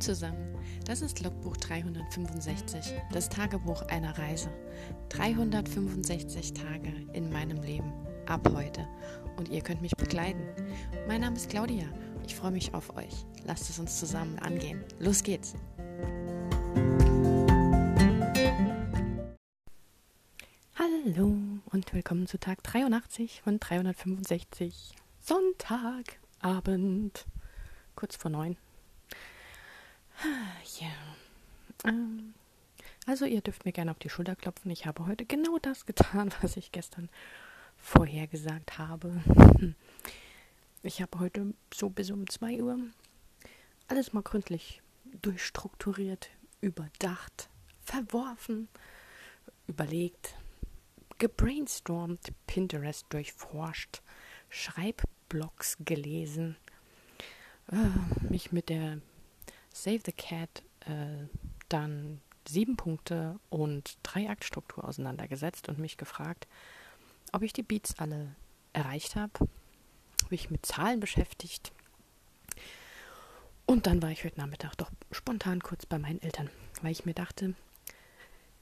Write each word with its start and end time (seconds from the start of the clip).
Zusammen, 0.00 0.54
das 0.84 1.00
ist 1.00 1.24
Logbuch 1.24 1.56
365, 1.56 2.92
das 3.12 3.30
Tagebuch 3.30 3.80
einer 3.88 4.16
Reise. 4.18 4.50
365 5.08 6.52
Tage 6.52 6.92
in 7.14 7.32
meinem 7.32 7.62
Leben, 7.62 7.90
ab 8.26 8.46
heute. 8.54 8.86
Und 9.36 9.48
ihr 9.48 9.62
könnt 9.62 9.80
mich 9.80 9.96
begleiten. 9.96 10.42
Mein 11.08 11.22
Name 11.22 11.36
ist 11.36 11.48
Claudia, 11.48 11.86
ich 12.26 12.34
freue 12.34 12.50
mich 12.50 12.74
auf 12.74 12.94
euch. 12.96 13.24
Lasst 13.46 13.70
es 13.70 13.78
uns 13.78 13.98
zusammen 13.98 14.38
angehen. 14.38 14.84
Los 14.98 15.22
geht's! 15.22 15.54
Hallo 20.74 21.38
und 21.72 21.94
willkommen 21.94 22.26
zu 22.26 22.38
Tag 22.38 22.62
83 22.62 23.40
von 23.42 23.58
365. 23.58 24.92
Sonntagabend, 25.20 27.24
kurz 27.94 28.16
vor 28.16 28.30
neun. 28.30 28.58
Ja. 30.80 30.92
Ähm, 31.84 32.34
also 33.06 33.24
ihr 33.24 33.40
dürft 33.40 33.64
mir 33.64 33.72
gerne 33.72 33.90
auf 33.90 33.98
die 33.98 34.08
Schulter 34.10 34.36
klopfen. 34.36 34.70
Ich 34.70 34.86
habe 34.86 35.06
heute 35.06 35.24
genau 35.24 35.58
das 35.58 35.86
getan, 35.86 36.32
was 36.42 36.56
ich 36.56 36.72
gestern 36.72 37.08
vorhergesagt 37.76 38.78
habe. 38.78 39.22
Ich 40.82 41.02
habe 41.02 41.18
heute 41.18 41.52
so 41.74 41.90
bis 41.90 42.12
um 42.12 42.28
2 42.30 42.62
Uhr 42.62 42.78
alles 43.88 44.12
mal 44.12 44.22
gründlich 44.22 44.82
durchstrukturiert, 45.20 46.30
überdacht, 46.60 47.48
verworfen, 47.82 48.68
überlegt, 49.66 50.36
gebrainstormt, 51.18 52.32
Pinterest 52.46 53.04
durchforscht, 53.08 54.00
Schreibblogs 54.48 55.76
gelesen, 55.80 56.56
äh, 57.72 58.28
mich 58.30 58.52
mit 58.52 58.68
der 58.68 59.00
Save 59.76 60.00
the 60.06 60.12
Cat 60.12 60.62
äh, 60.86 61.28
dann 61.68 62.22
sieben 62.48 62.76
Punkte 62.76 63.38
und 63.50 63.98
drei 64.02 64.30
Aktstruktur 64.30 64.84
auseinandergesetzt 64.84 65.68
und 65.68 65.78
mich 65.78 65.98
gefragt, 65.98 66.46
ob 67.32 67.42
ich 67.42 67.52
die 67.52 67.62
Beats 67.62 67.98
alle 67.98 68.34
erreicht 68.72 69.16
habe, 69.16 69.32
habe 70.24 70.34
ich 70.34 70.50
mit 70.50 70.64
Zahlen 70.64 70.98
beschäftigt. 70.98 71.72
Und 73.66 73.86
dann 73.86 74.00
war 74.00 74.10
ich 74.10 74.24
heute 74.24 74.40
Nachmittag 74.40 74.76
doch 74.76 74.90
spontan 75.12 75.60
kurz 75.60 75.84
bei 75.84 75.98
meinen 75.98 76.22
Eltern, 76.22 76.48
weil 76.80 76.92
ich 76.92 77.04
mir 77.04 77.14
dachte, 77.14 77.54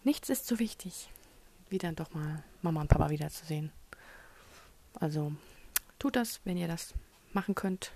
nichts 0.03 0.31
ist 0.31 0.47
so 0.47 0.59
wichtig, 0.59 1.11
wie 1.69 1.79
dann 1.79 1.95
doch 1.95 2.13
mal 2.13 2.43
Mama 2.63 2.81
und 2.81 2.89
Papa 2.89 3.11
wiederzusehen. 3.11 3.71
Also 4.95 5.33
tut 5.99 6.17
das, 6.17 6.41
wenn 6.45 6.57
ihr 6.57 6.69
das 6.69 6.95
machen 7.33 7.55
könnt. 7.55 7.93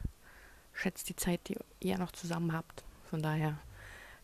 Schätzt 0.72 1.08
die 1.08 1.16
Zeit, 1.16 1.41
die 1.48 1.56
ihr 1.80 1.98
noch 1.98 2.12
zusammen 2.12 2.52
habt. 2.52 2.84
Von 3.09 3.23
daher 3.23 3.59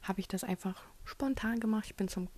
habe 0.03 0.21
ich 0.21 0.29
das 0.29 0.45
einfach 0.45 0.83
spontan 1.05 1.61
gemacht. 1.61 1.87
Ich 1.87 1.97
bin 1.97 2.09
zum 2.09 2.29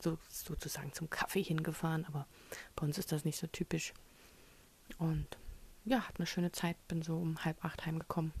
so, 0.00 0.18
sozusagen 0.28 0.92
zum 0.92 1.08
Kaffee 1.08 1.42
hingefahren, 1.42 2.04
aber 2.04 2.26
bei 2.74 2.86
uns 2.86 2.98
ist 2.98 3.12
das 3.12 3.24
nicht 3.24 3.38
so 3.38 3.46
typisch. 3.46 3.94
Und 4.98 5.26
ja, 5.84 6.06
hat 6.06 6.18
eine 6.18 6.26
schöne 6.26 6.52
Zeit, 6.52 6.76
bin 6.88 7.02
so 7.02 7.16
um 7.16 7.44
halb 7.44 7.64
acht 7.64 7.86
heimgekommen. 7.86 8.32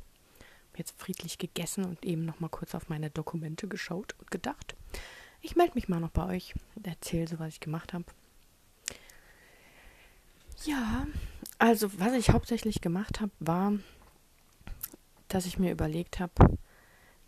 Jetzt 0.76 1.00
friedlich 1.00 1.38
gegessen 1.38 1.86
und 1.86 2.04
eben 2.04 2.26
noch 2.26 2.40
mal 2.40 2.50
kurz 2.50 2.74
auf 2.74 2.90
meine 2.90 3.08
Dokumente 3.08 3.66
geschaut 3.66 4.14
und 4.18 4.30
gedacht, 4.30 4.74
ich 5.40 5.56
melde 5.56 5.74
mich 5.74 5.88
mal 5.88 6.00
noch 6.00 6.10
bei 6.10 6.26
euch 6.26 6.54
und 6.74 6.86
erzähle 6.86 7.26
so, 7.26 7.38
was 7.38 7.54
ich 7.54 7.60
gemacht 7.60 7.94
habe. 7.94 8.04
Ja, 10.64 11.06
also 11.58 11.98
was 11.98 12.12
ich 12.12 12.30
hauptsächlich 12.30 12.80
gemacht 12.80 13.20
habe, 13.20 13.32
war, 13.40 13.72
dass 15.28 15.46
ich 15.46 15.58
mir 15.58 15.72
überlegt 15.72 16.20
habe, 16.20 16.58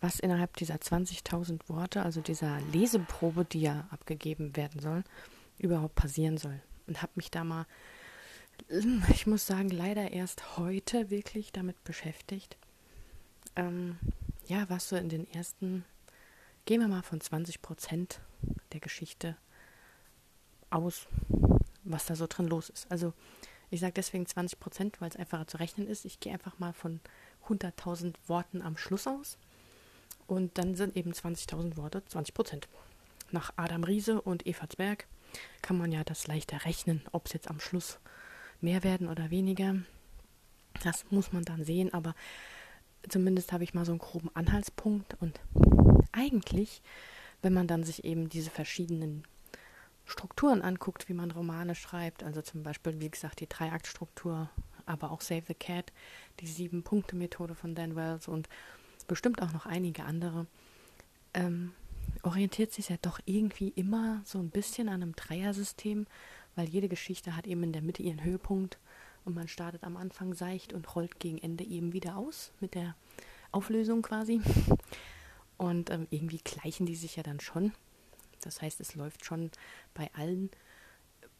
was 0.01 0.19
innerhalb 0.19 0.55
dieser 0.57 0.75
20.000 0.75 1.67
Worte, 1.67 2.03
also 2.03 2.21
dieser 2.21 2.59
Leseprobe, 2.71 3.45
die 3.45 3.61
ja 3.61 3.87
abgegeben 3.91 4.55
werden 4.55 4.79
soll, 4.79 5.03
überhaupt 5.57 5.95
passieren 5.95 6.37
soll. 6.37 6.61
Und 6.87 7.01
habe 7.01 7.11
mich 7.15 7.31
da 7.31 7.43
mal, 7.43 7.65
ich 9.13 9.27
muss 9.27 9.45
sagen, 9.45 9.69
leider 9.69 10.11
erst 10.11 10.57
heute 10.57 11.09
wirklich 11.09 11.51
damit 11.51 11.83
beschäftigt. 11.83 12.57
Ähm, 13.55 13.97
ja, 14.47 14.65
was 14.69 14.89
so 14.89 14.95
in 14.95 15.09
den 15.09 15.29
ersten, 15.31 15.83
gehen 16.65 16.81
wir 16.81 16.87
mal 16.87 17.03
von 17.03 17.19
20 17.19 17.61
Prozent 17.61 18.21
der 18.71 18.79
Geschichte 18.79 19.35
aus, 20.69 21.07
was 21.83 22.05
da 22.05 22.15
so 22.15 22.25
drin 22.27 22.47
los 22.47 22.69
ist. 22.69 22.89
Also 22.89 23.13
ich 23.69 23.81
sage 23.81 23.93
deswegen 23.93 24.25
20 24.25 24.59
Prozent, 24.59 25.01
weil 25.01 25.09
es 25.09 25.15
einfacher 25.15 25.47
zu 25.47 25.57
rechnen 25.57 25.87
ist. 25.87 26.05
Ich 26.05 26.19
gehe 26.19 26.33
einfach 26.33 26.57
mal 26.57 26.73
von 26.73 27.01
100.000 27.47 28.15
Worten 28.27 28.61
am 28.61 28.77
Schluss 28.77 29.05
aus 29.05 29.37
und 30.29 30.57
dann 30.57 30.75
sind 30.75 30.95
eben 30.95 31.11
20.000 31.11 31.75
Worte 31.77 32.03
20 32.05 32.33
Prozent. 32.33 32.67
Nach 33.31 33.51
Adam 33.55 33.83
Riese 33.83 34.21
und 34.21 34.45
Eva 34.47 34.69
Zwerg 34.69 35.07
kann 35.61 35.77
man 35.77 35.91
ja 35.91 36.03
das 36.03 36.27
leichter 36.27 36.65
rechnen, 36.65 37.01
ob 37.11 37.25
es 37.27 37.33
jetzt 37.33 37.49
am 37.49 37.59
Schluss 37.59 37.99
mehr 38.61 38.83
werden 38.83 39.07
oder 39.07 39.31
weniger. 39.31 39.75
Das 40.83 41.05
muss 41.09 41.33
man 41.33 41.43
dann 41.45 41.63
sehen, 41.63 41.93
aber 41.93 42.15
zumindest 43.07 43.51
habe 43.51 43.63
ich 43.63 43.73
mal 43.73 43.85
so 43.85 43.91
einen 43.91 43.99
groben 43.99 44.29
Anhaltspunkt 44.35 45.15
und 45.19 45.39
eigentlich, 46.11 46.81
wenn 47.41 47.53
man 47.53 47.67
dann 47.67 47.83
sich 47.83 48.03
eben 48.03 48.29
diese 48.29 48.49
verschiedenen 48.49 49.23
Strukturen 50.05 50.61
anguckt, 50.61 51.07
wie 51.09 51.13
man 51.13 51.31
Romane 51.31 51.75
schreibt, 51.75 52.23
also 52.23 52.41
zum 52.41 52.63
Beispiel, 52.63 52.99
wie 52.99 53.11
gesagt, 53.11 53.39
die 53.39 53.49
Dreiaktstruktur, 53.49 54.49
aber 54.85 55.11
auch 55.11 55.21
Save 55.21 55.43
the 55.47 55.53
Cat, 55.53 55.91
die 56.39 56.47
Sieben-Punkte-Methode 56.47 57.53
von 57.55 57.75
Dan 57.75 57.95
Wells 57.95 58.27
und 58.27 58.49
bestimmt 59.09 59.41
auch 59.41 59.51
noch 59.51 59.65
einige 59.65 60.05
andere, 60.05 60.47
ähm, 61.33 61.73
orientiert 62.23 62.71
sich 62.71 62.87
ja 62.89 62.95
doch 63.01 63.19
irgendwie 63.25 63.73
immer 63.75 64.21
so 64.23 64.39
ein 64.39 64.49
bisschen 64.49 64.87
an 64.87 65.01
einem 65.01 65.15
Dreiersystem, 65.15 66.07
weil 66.55 66.69
jede 66.69 66.87
Geschichte 66.87 67.35
hat 67.35 67.45
eben 67.45 67.63
in 67.63 67.73
der 67.73 67.81
Mitte 67.81 68.01
ihren 68.01 68.23
Höhepunkt 68.23 68.77
und 69.25 69.35
man 69.35 69.49
startet 69.49 69.83
am 69.83 69.97
Anfang 69.97 70.33
seicht 70.33 70.71
und 70.71 70.95
rollt 70.95 71.19
gegen 71.19 71.37
Ende 71.37 71.65
eben 71.65 71.91
wieder 71.91 72.15
aus 72.15 72.51
mit 72.61 72.73
der 72.75 72.95
Auflösung 73.51 74.01
quasi. 74.01 74.41
Und 75.57 75.89
ähm, 75.89 76.07
irgendwie 76.09 76.37
gleichen 76.37 76.85
die 76.85 76.95
sich 76.95 77.17
ja 77.17 77.23
dann 77.23 77.41
schon. 77.41 77.73
Das 78.41 78.61
heißt, 78.61 78.79
es 78.79 78.95
läuft 78.95 79.25
schon 79.25 79.51
bei 79.93 80.09
allen 80.13 80.49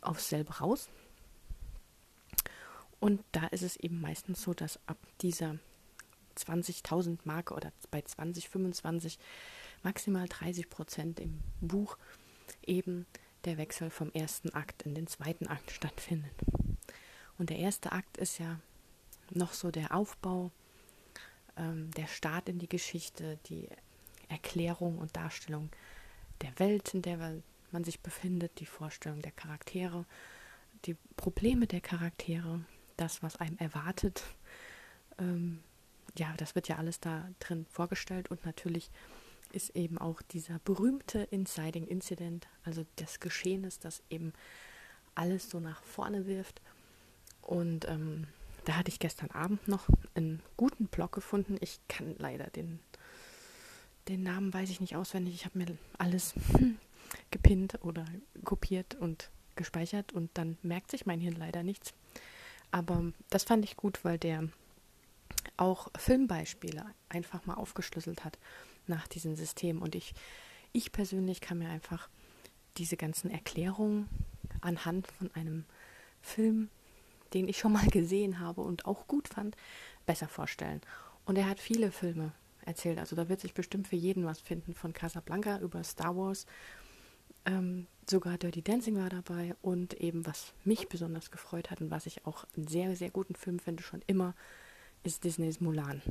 aufs 0.02 0.28
selbe 0.28 0.58
raus. 0.58 0.90
Und 3.00 3.24
da 3.32 3.48
ist 3.48 3.64
es 3.64 3.78
eben 3.78 4.02
meistens 4.02 4.42
so, 4.42 4.54
dass 4.54 4.80
ab 4.88 4.98
dieser 5.22 5.58
20.000 6.40 7.20
Marke 7.24 7.54
oder 7.54 7.72
bei 7.92 8.02
20, 8.02 8.50
25, 8.50 9.20
maximal 9.84 10.28
30 10.28 10.70
Prozent 10.70 11.20
im 11.20 11.40
Buch 11.62 11.98
eben 12.66 13.06
der 13.46 13.58
Wechsel 13.58 13.90
vom 13.90 14.12
ersten 14.12 14.54
Akt 14.54 14.84
in 14.84 14.96
den 14.96 15.08
zweiten 15.08 15.48
Akt 15.48 15.72
stattfindet. 15.72 16.34
Und 17.38 17.50
der 17.50 17.58
erste 17.58 17.92
Akt 17.92 18.18
ist 18.18 18.38
ja 18.38 18.60
noch 19.32 19.54
so 19.54 19.72
der 19.72 19.96
Aufbau, 19.96 20.52
ähm, 21.58 21.92
der 21.92 22.08
Start 22.08 22.50
in 22.50 22.60
die 22.60 22.68
Geschichte, 22.68 23.40
die 23.46 23.70
Erklärung 24.28 24.98
und 24.98 25.16
Darstellung 25.16 25.70
der 26.42 26.58
Welt, 26.60 26.94
in 26.94 27.02
der 27.02 27.42
man 27.72 27.84
sich 27.84 28.00
befindet, 28.00 28.60
die 28.60 28.66
Vorstellung 28.66 29.22
der 29.22 29.32
Charaktere, 29.32 30.06
die 30.86 30.96
Probleme 31.18 31.68
der 31.68 31.82
Charaktere, 31.82 32.62
das, 32.98 33.24
was 33.24 33.38
einem 33.38 33.58
erwartet, 33.58 34.24
ähm, 35.18 35.64
ja, 36.18 36.34
das 36.38 36.56
wird 36.56 36.68
ja 36.68 36.78
alles 36.78 37.00
da 37.00 37.30
drin 37.40 37.66
vorgestellt 37.70 38.32
und 38.32 38.46
natürlich 38.46 38.90
ist 39.52 39.76
eben 39.76 39.98
auch 39.98 40.22
dieser 40.22 40.60
berühmte 40.60 41.20
Inciting 41.32 41.88
Incident, 41.88 42.48
also 42.64 42.86
das 42.98 43.20
Geschehen 43.20 43.64
ist, 43.64 43.86
das 43.86 44.04
eben 44.10 44.34
alles 45.16 45.50
so 45.50 45.60
nach 45.60 45.84
vorne 45.84 46.28
wirft. 46.28 46.62
Und 47.42 47.88
ähm, 47.88 48.28
da 48.66 48.76
hatte 48.76 48.90
ich 48.90 49.00
gestern 49.00 49.32
Abend 49.32 49.68
noch 49.68 49.88
einen 50.14 50.42
guten 50.56 50.88
Blog 50.88 51.12
gefunden. 51.14 51.58
Ich 51.62 51.80
kann 51.88 52.16
leider 52.18 52.46
den, 52.52 52.80
den 54.08 54.24
Namen 54.24 54.54
weiß 54.54 54.70
ich 54.70 54.82
nicht 54.82 54.96
auswendig. 54.96 55.34
Ich 55.34 55.46
habe 55.46 55.58
mir 55.58 55.78
alles 55.98 56.36
gepinnt 57.32 57.80
oder 57.82 58.06
kopiert 58.44 58.96
und 58.96 59.32
gespeichert 59.56 60.14
und 60.14 60.30
dann 60.36 60.58
merkt 60.62 60.92
sich 60.92 61.06
mein 61.06 61.20
Hirn 61.20 61.36
leider 61.36 61.64
nichts. 61.64 61.94
Aber 62.72 63.12
das 63.30 63.44
fand 63.44 63.66
ich 63.66 63.76
gut, 63.76 64.06
weil 64.06 64.20
der 64.20 64.48
auch 65.60 65.90
Filmbeispiele 65.98 66.86
einfach 67.10 67.46
mal 67.46 67.56
aufgeschlüsselt 67.56 68.24
hat 68.24 68.40
nach 68.88 69.08
diesem 69.08 69.36
System. 69.36 69.82
Und 69.82 69.96
ich, 69.96 70.14
ich 70.72 70.92
persönlich 70.92 71.42
kann 71.42 71.60
mir 71.60 71.70
einfach 71.70 72.10
diese 72.78 72.98
ganzen 72.98 73.30
Erklärungen 73.30 74.08
anhand 74.62 75.08
von 75.08 75.30
einem 75.36 75.66
Film, 76.22 76.70
den 77.34 77.48
ich 77.48 77.58
schon 77.58 77.74
mal 77.74 77.88
gesehen 77.92 78.40
habe 78.40 78.62
und 78.62 78.86
auch 78.86 79.08
gut 79.08 79.28
fand, 79.28 79.56
besser 80.06 80.28
vorstellen. 80.28 80.82
Und 81.26 81.38
er 81.38 81.48
hat 81.48 81.60
viele 81.60 81.92
Filme 81.92 82.32
erzählt. 82.66 83.00
Also 83.00 83.16
da 83.16 83.30
wird 83.30 83.42
sich 83.42 83.54
bestimmt 83.54 83.88
für 83.88 83.96
jeden 83.96 84.26
was 84.26 84.40
finden, 84.40 84.74
von 84.74 84.94
Casablanca 84.94 85.60
über 85.60 85.84
Star 85.84 86.16
Wars. 86.16 86.46
Ähm, 87.46 87.88
sogar 88.10 88.38
Dirty 88.38 88.62
Dancing 88.62 88.98
war 88.98 89.10
dabei 89.10 89.56
und 89.62 89.94
eben, 89.96 90.26
was 90.26 90.54
mich 90.64 90.88
besonders 90.90 91.32
gefreut 91.32 91.70
hat 91.72 91.82
und 91.82 91.92
was 91.92 92.06
ich 92.06 92.26
auch 92.26 92.46
einen 92.56 92.68
sehr, 92.68 92.96
sehr 92.96 93.12
guten 93.12 93.36
Film 93.36 93.60
finde, 93.60 93.84
schon 93.84 94.02
immer, 94.08 94.36
ist 95.04 95.24
Disneys 95.24 95.62
Mulan. 95.62 96.02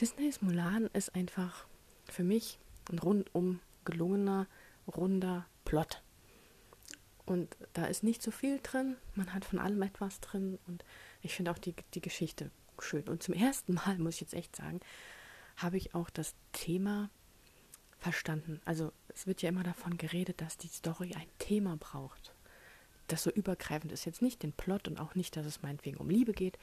Disneys 0.00 0.42
Mulan 0.42 0.88
ist 0.92 1.14
einfach 1.14 1.66
für 2.10 2.24
mich 2.24 2.58
ein 2.90 2.98
rundum 2.98 3.60
gelungener, 3.84 4.46
runder 4.86 5.46
Plot. 5.64 6.02
Und 7.24 7.56
da 7.72 7.86
ist 7.86 8.04
nicht 8.04 8.22
so 8.22 8.30
viel 8.30 8.60
drin, 8.62 8.96
man 9.14 9.34
hat 9.34 9.44
von 9.44 9.58
allem 9.58 9.82
etwas 9.82 10.20
drin 10.20 10.58
und 10.66 10.84
ich 11.22 11.34
finde 11.34 11.50
auch 11.50 11.58
die, 11.58 11.74
die 11.94 12.00
Geschichte 12.00 12.50
schön. 12.78 13.08
Und 13.08 13.22
zum 13.22 13.34
ersten 13.34 13.74
Mal, 13.74 13.98
muss 13.98 14.16
ich 14.16 14.20
jetzt 14.20 14.34
echt 14.34 14.54
sagen, 14.54 14.80
habe 15.56 15.76
ich 15.76 15.94
auch 15.94 16.10
das 16.10 16.34
Thema 16.52 17.10
verstanden. 17.98 18.60
Also 18.64 18.92
es 19.08 19.26
wird 19.26 19.42
ja 19.42 19.48
immer 19.48 19.64
davon 19.64 19.96
geredet, 19.96 20.40
dass 20.40 20.56
die 20.58 20.68
Story 20.68 21.14
ein 21.14 21.26
Thema 21.38 21.76
braucht, 21.76 22.34
das 23.08 23.24
so 23.24 23.30
übergreifend 23.30 23.90
ist. 23.90 24.04
Jetzt 24.04 24.22
nicht 24.22 24.42
den 24.42 24.52
Plot 24.52 24.86
und 24.86 25.00
auch 25.00 25.14
nicht, 25.14 25.36
dass 25.36 25.46
es 25.46 25.62
meinetwegen 25.62 25.96
um 25.96 26.10
Liebe 26.10 26.32
geht 26.32 26.58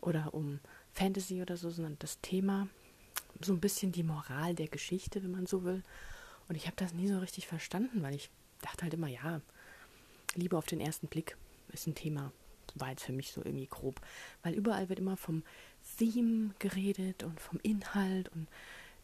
oder 0.00 0.34
um 0.34 0.60
Fantasy 0.92 1.42
oder 1.42 1.56
so, 1.56 1.70
sondern 1.70 1.96
das 1.98 2.20
Thema, 2.20 2.68
so 3.40 3.52
ein 3.52 3.60
bisschen 3.60 3.92
die 3.92 4.02
Moral 4.02 4.54
der 4.54 4.68
Geschichte, 4.68 5.22
wenn 5.22 5.30
man 5.30 5.46
so 5.46 5.64
will. 5.64 5.82
Und 6.48 6.54
ich 6.54 6.66
habe 6.66 6.76
das 6.76 6.94
nie 6.94 7.08
so 7.08 7.18
richtig 7.18 7.46
verstanden, 7.46 8.02
weil 8.02 8.14
ich 8.14 8.30
dachte 8.62 8.84
halt 8.84 8.94
immer, 8.94 9.08
ja, 9.08 9.40
Liebe 10.34 10.56
auf 10.56 10.66
den 10.66 10.80
ersten 10.80 11.08
Blick 11.08 11.36
ist 11.72 11.86
ein 11.86 11.94
Thema. 11.94 12.32
War 12.74 12.90
jetzt 12.90 13.04
für 13.04 13.12
mich 13.12 13.32
so 13.32 13.42
irgendwie 13.44 13.66
grob. 13.66 14.00
Weil 14.42 14.54
überall 14.54 14.88
wird 14.88 14.98
immer 14.98 15.16
vom 15.16 15.42
Theme 15.98 16.50
geredet 16.58 17.22
und 17.22 17.40
vom 17.40 17.58
Inhalt 17.62 18.28
und 18.30 18.48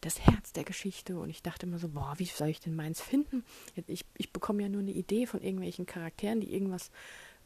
das 0.01 0.19
Herz 0.19 0.53
der 0.53 0.63
Geschichte. 0.63 1.17
Und 1.17 1.29
ich 1.29 1.41
dachte 1.41 1.65
immer 1.65 1.79
so, 1.79 1.89
boah, 1.89 2.13
wie 2.17 2.25
soll 2.25 2.49
ich 2.49 2.59
denn 2.59 2.75
meins 2.75 3.01
finden? 3.01 3.43
Ich, 3.87 4.05
ich 4.17 4.31
bekomme 4.31 4.63
ja 4.63 4.69
nur 4.69 4.81
eine 4.81 4.91
Idee 4.91 5.25
von 5.25 5.41
irgendwelchen 5.41 5.85
Charakteren, 5.85 6.41
die 6.41 6.53
irgendwas 6.53 6.91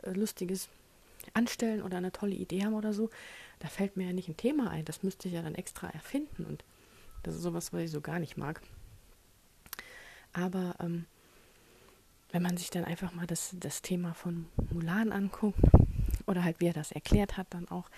äh, 0.04 0.12
Lustiges 0.12 0.70
anstellen 1.38 1.82
oder 1.82 1.98
eine 1.98 2.12
tolle 2.12 2.36
Idee 2.36 2.66
haben 2.66 2.74
oder 2.74 2.94
so. 2.94 3.10
Da 3.60 3.68
fällt 3.68 3.96
mir 3.96 4.08
ja 4.08 4.14
nicht 4.14 4.28
ein 4.28 4.38
Thema 4.38 4.70
ein. 4.70 4.86
Das 4.86 5.04
müsste 5.04 5.28
ich 5.28 5.36
ja 5.36 5.42
dann 5.42 5.56
extra 5.56 5.88
erfinden. 5.90 6.46
Und 6.46 6.64
das 7.24 7.36
ist 7.36 7.42
sowas, 7.42 7.72
was 7.72 7.82
ich 7.82 7.92
so 7.92 8.02
gar 8.02 8.20
nicht 8.20 8.38
mag. 8.38 8.62
Aber 10.34 10.76
ähm, 10.80 11.06
wenn 12.32 12.42
man 12.42 12.58
sich 12.58 12.70
dann 12.70 12.84
einfach 12.84 13.14
mal 13.14 13.28
das, 13.28 13.56
das 13.60 13.82
Thema 13.82 14.14
von 14.14 14.48
Mulan 14.72 15.12
anguckt 15.12 15.60
oder 16.26 16.44
halt 16.44 16.60
wie 16.60 16.68
er 16.68 16.74
das 16.74 16.92
erklärt 16.92 17.38
hat 17.38 17.48
dann 17.52 17.68
auch, 17.70 17.90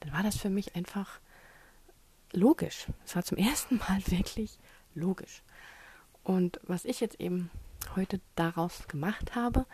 dann 0.00 0.12
war 0.12 0.22
das 0.22 0.36
für 0.36 0.50
mich 0.50 0.74
einfach 0.74 1.20
logisch. 2.32 2.86
Es 3.04 3.14
war 3.14 3.24
zum 3.24 3.38
ersten 3.38 3.78
Mal 3.78 4.02
wirklich 4.06 4.58
logisch. 4.94 5.42
Und 6.22 6.58
was 6.62 6.84
ich 6.84 7.00
jetzt 7.00 7.20
eben 7.20 7.50
heute 7.94 8.20
daraus 8.34 8.88
gemacht 8.88 9.34
habe, 9.34 9.66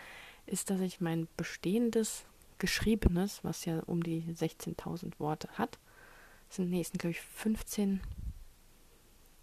ist, 0.47 0.71
dass 0.71 0.81
ich 0.81 1.01
mein 1.01 1.29
bestehendes 1.37 2.25
Geschriebenes, 2.61 3.43
was 3.43 3.65
ja 3.65 3.81
um 3.81 4.05
die 4.05 4.23
16.000 4.23 5.19
Worte 5.19 5.49
hat, 5.59 5.81
sind, 6.49 6.71
nee, 6.71 6.83
sind 6.83 6.99
glaube 6.99 7.13
ich 7.13 7.21
15 7.21 8.01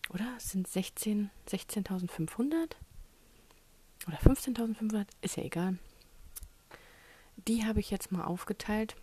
oder? 0.10 0.34
Es 0.38 0.52
sind 0.52 0.68
16, 0.68 1.30
16.500 1.50 2.76
oder 4.08 4.18
15.500, 4.18 5.06
ist 5.22 5.38
ja 5.38 5.44
egal. 5.44 5.78
Die 7.48 7.66
habe 7.66 7.80
ich 7.80 7.92
jetzt 7.92 8.12
mal 8.12 8.24
aufgeteilt 8.24 8.96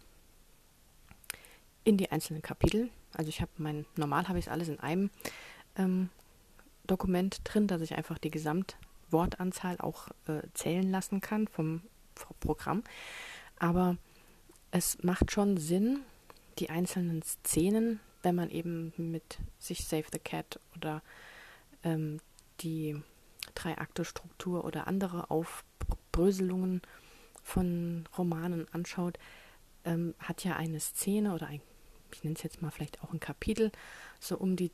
in 1.85 1.97
die 1.97 2.11
einzelnen 2.11 2.43
Kapitel. 2.43 2.91
Also 3.13 3.29
ich 3.29 3.41
habe 3.41 3.51
mein, 3.59 3.87
normal 3.97 4.29
habe 4.29 4.39
ich 4.39 4.47
es 4.47 4.51
alles 4.51 4.69
in 4.69 4.81
einem 4.81 5.11
ähm, 5.77 6.11
Dokument 6.87 7.41
drin, 7.45 7.67
dass 7.67 7.83
ich 7.83 7.95
einfach 7.95 8.19
die 8.19 8.31
Gesamtwortanzahl 8.31 9.79
auch 9.79 10.09
äh, 10.27 10.43
zählen 10.55 10.91
lassen 10.91 11.21
kann 11.21 11.49
vom 11.49 11.83
Programm. 12.41 12.83
Aber 13.59 13.97
es 14.71 15.03
macht 15.03 15.31
schon 15.31 15.57
Sinn, 15.57 16.01
die 16.59 16.71
einzelnen 16.71 17.23
Szenen, 17.23 18.01
wenn 18.23 18.35
man 18.35 18.51
eben 18.51 18.93
mit 18.97 19.39
sich 19.59 19.85
Save 19.85 20.07
the 20.13 20.19
Cat 20.19 20.59
oder 20.77 21.03
ähm, 21.83 22.21
die 22.61 22.97
Drei-Akte-Struktur 23.55 24.65
oder 24.65 24.87
andere 24.87 25.31
Aufbröselungen 25.31 26.83
von 27.43 28.09
Romanen 28.17 28.67
anschaut, 28.73 29.19
ähm, 29.85 30.15
hat 30.19 30.45
ja 30.45 30.57
eine 30.57 30.81
Szene 30.81 31.35
oder 31.35 31.47
ein, 31.47 31.61
ich 32.13 32.25
nenne 32.25 32.37
es 32.37 32.43
jetzt 32.43 32.63
mal 32.63 32.71
vielleicht 32.71 33.03
auch 33.03 33.13
ein 33.13 33.21
Kapitel, 33.21 33.71
so 34.19 34.39
um 34.39 34.57
die 34.57 34.71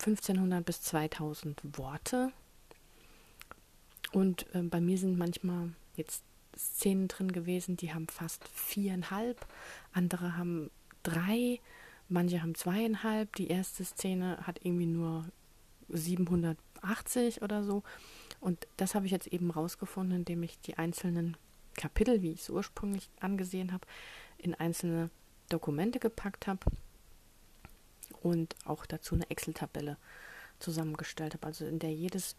1500 0.00 0.64
bis 0.64 0.82
2000 0.82 1.60
Worte. 1.78 2.32
Und 4.12 4.52
äh, 4.54 4.62
bei 4.62 4.80
mir 4.80 4.98
sind 4.98 5.18
manchmal 5.18 5.70
jetzt 5.96 6.24
Szenen 6.56 7.08
drin 7.08 7.32
gewesen, 7.32 7.76
die 7.76 7.92
haben 7.92 8.08
fast 8.08 8.46
viereinhalb, 8.48 9.46
andere 9.92 10.36
haben 10.36 10.70
drei, 11.02 11.60
manche 12.08 12.42
haben 12.42 12.54
zweieinhalb. 12.54 13.34
Die 13.36 13.48
erste 13.48 13.84
Szene 13.84 14.38
hat 14.46 14.60
irgendwie 14.64 14.86
nur 14.86 15.26
780 15.88 17.42
oder 17.42 17.62
so. 17.64 17.82
Und 18.40 18.66
das 18.76 18.94
habe 18.94 19.06
ich 19.06 19.12
jetzt 19.12 19.26
eben 19.28 19.50
rausgefunden, 19.50 20.18
indem 20.18 20.42
ich 20.42 20.60
die 20.60 20.78
einzelnen 20.78 21.36
Kapitel, 21.74 22.22
wie 22.22 22.32
ich 22.32 22.40
es 22.40 22.50
ursprünglich 22.50 23.08
angesehen 23.20 23.72
habe, 23.72 23.86
in 24.38 24.54
einzelne 24.54 25.10
Dokumente 25.48 25.98
gepackt 25.98 26.46
habe 26.46 26.60
und 28.20 28.54
auch 28.64 28.86
dazu 28.86 29.14
eine 29.14 29.28
Excel-Tabelle 29.30 29.96
zusammengestellt 30.58 31.34
habe, 31.34 31.46
also 31.46 31.64
in 31.64 31.78
der 31.78 31.92
jedes 31.92 32.36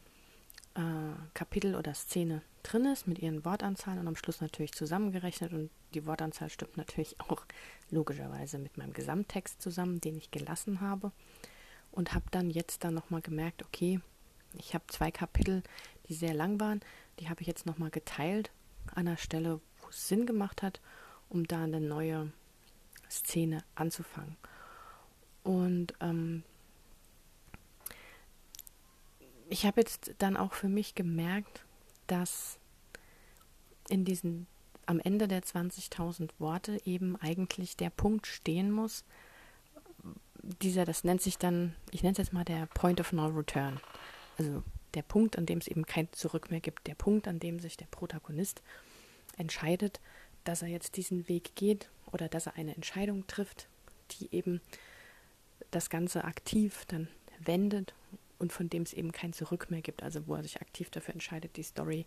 äh, 0.76 1.14
Kapitel 1.34 1.76
oder 1.76 1.94
Szene 1.94 2.42
drin 2.64 2.86
ist 2.86 3.08
mit 3.08 3.20
ihren 3.20 3.46
Wortanzahlen 3.46 4.00
und 4.00 4.08
am 4.08 4.16
Schluss 4.16 4.42
natürlich 4.42 4.74
zusammengerechnet 4.74 5.54
und 5.54 5.70
die 5.94 6.06
Wortanzahl 6.06 6.50
stimmt 6.50 6.78
natürlich 6.78 7.20
auch 7.28 7.46
logischerweise 7.90 8.58
mit 8.58 8.78
meinem 8.78 8.94
Gesamttext 8.94 9.62
zusammen, 9.62 10.02
den 10.02 10.16
ich 10.18 10.32
gelassen 10.32 10.82
habe 10.82 11.12
und 11.92 12.14
habe 12.14 12.26
dann 12.32 12.50
jetzt 12.50 12.84
dann 12.84 12.94
nochmal 12.94 13.22
gemerkt, 13.22 13.64
okay, 13.64 14.00
ich 14.54 14.74
habe 14.74 14.86
zwei 14.88 15.12
Kapitel, 15.12 15.64
die 16.08 16.14
sehr 16.14 16.34
lang 16.34 16.60
waren, 16.60 16.82
die 17.20 17.30
habe 17.30 17.42
ich 17.42 17.48
jetzt 17.48 17.66
nochmal 17.66 17.92
geteilt 17.92 18.52
an 18.96 19.06
der 19.06 19.18
Stelle, 19.18 19.62
wo 19.82 19.90
es 19.90 20.08
Sinn 20.08 20.26
gemacht 20.26 20.64
hat, 20.64 20.82
um 21.30 21.46
da 21.46 21.64
eine 21.64 21.80
neue 21.80 22.32
Szene 23.10 23.64
anzufangen. 23.76 24.38
Und 25.44 25.94
ähm, 26.00 26.44
ich 29.50 29.66
habe 29.66 29.82
jetzt 29.82 30.14
dann 30.20 30.38
auch 30.38 30.54
für 30.54 30.70
mich 30.70 30.96
gemerkt, 30.96 31.64
dass 32.08 32.60
in 33.90 34.06
diesen 34.06 34.48
am 34.86 35.00
Ende 35.00 35.28
der 35.28 35.44
20.000 35.44 36.32
Worte 36.40 36.80
eben 36.84 37.16
eigentlich 37.16 37.78
der 37.78 37.92
Punkt 37.92 38.26
stehen 38.26 38.72
muss, 38.72 39.04
dieser, 40.42 40.84
das 40.84 41.04
nennt 41.04 41.22
sich 41.22 41.38
dann, 41.38 41.76
ich 41.92 42.02
nenne 42.02 42.14
es 42.14 42.18
jetzt 42.18 42.34
mal 42.34 42.44
der 42.44 42.66
Point 42.68 43.00
of 43.00 43.12
No 43.12 43.28
Return. 43.28 43.80
Also 44.40 44.64
der 44.96 45.04
Punkt, 45.04 45.38
an 45.38 45.46
dem 45.46 45.60
es 45.60 45.68
eben 45.68 45.86
kein 45.86 46.12
Zurück 46.12 46.50
mehr 46.50 46.60
gibt, 46.60 46.88
der 46.88 46.96
Punkt, 46.96 47.28
an 47.28 47.40
dem 47.40 47.60
sich 47.60 47.78
der 47.78 47.86
Protagonist 47.86 48.64
entscheidet, 49.38 50.00
dass 50.44 50.64
er 50.64 50.70
jetzt 50.70 50.98
diesen 50.98 51.28
Weg 51.30 51.56
geht 51.56 51.92
oder 52.12 52.28
dass 52.28 52.48
er 52.48 52.56
eine 52.56 52.76
Entscheidung 52.76 53.28
trifft, 53.28 53.68
die 54.12 54.34
eben 54.34 54.60
das 55.70 55.92
Ganze 55.92 56.24
aktiv 56.24 56.86
dann 56.88 57.10
wendet 57.40 57.94
und 58.40 58.52
von 58.52 58.70
dem 58.70 58.84
es 58.84 58.94
eben 58.94 59.12
kein 59.12 59.34
Zurück 59.34 59.70
mehr 59.70 59.82
gibt, 59.82 60.02
also 60.02 60.26
wo 60.28 60.36
er 60.36 60.44
sich 60.44 60.62
aktiv 60.62 60.90
dafür 60.90 61.14
entscheidet, 61.14 61.58
die 61.58 61.64
Story, 61.64 62.06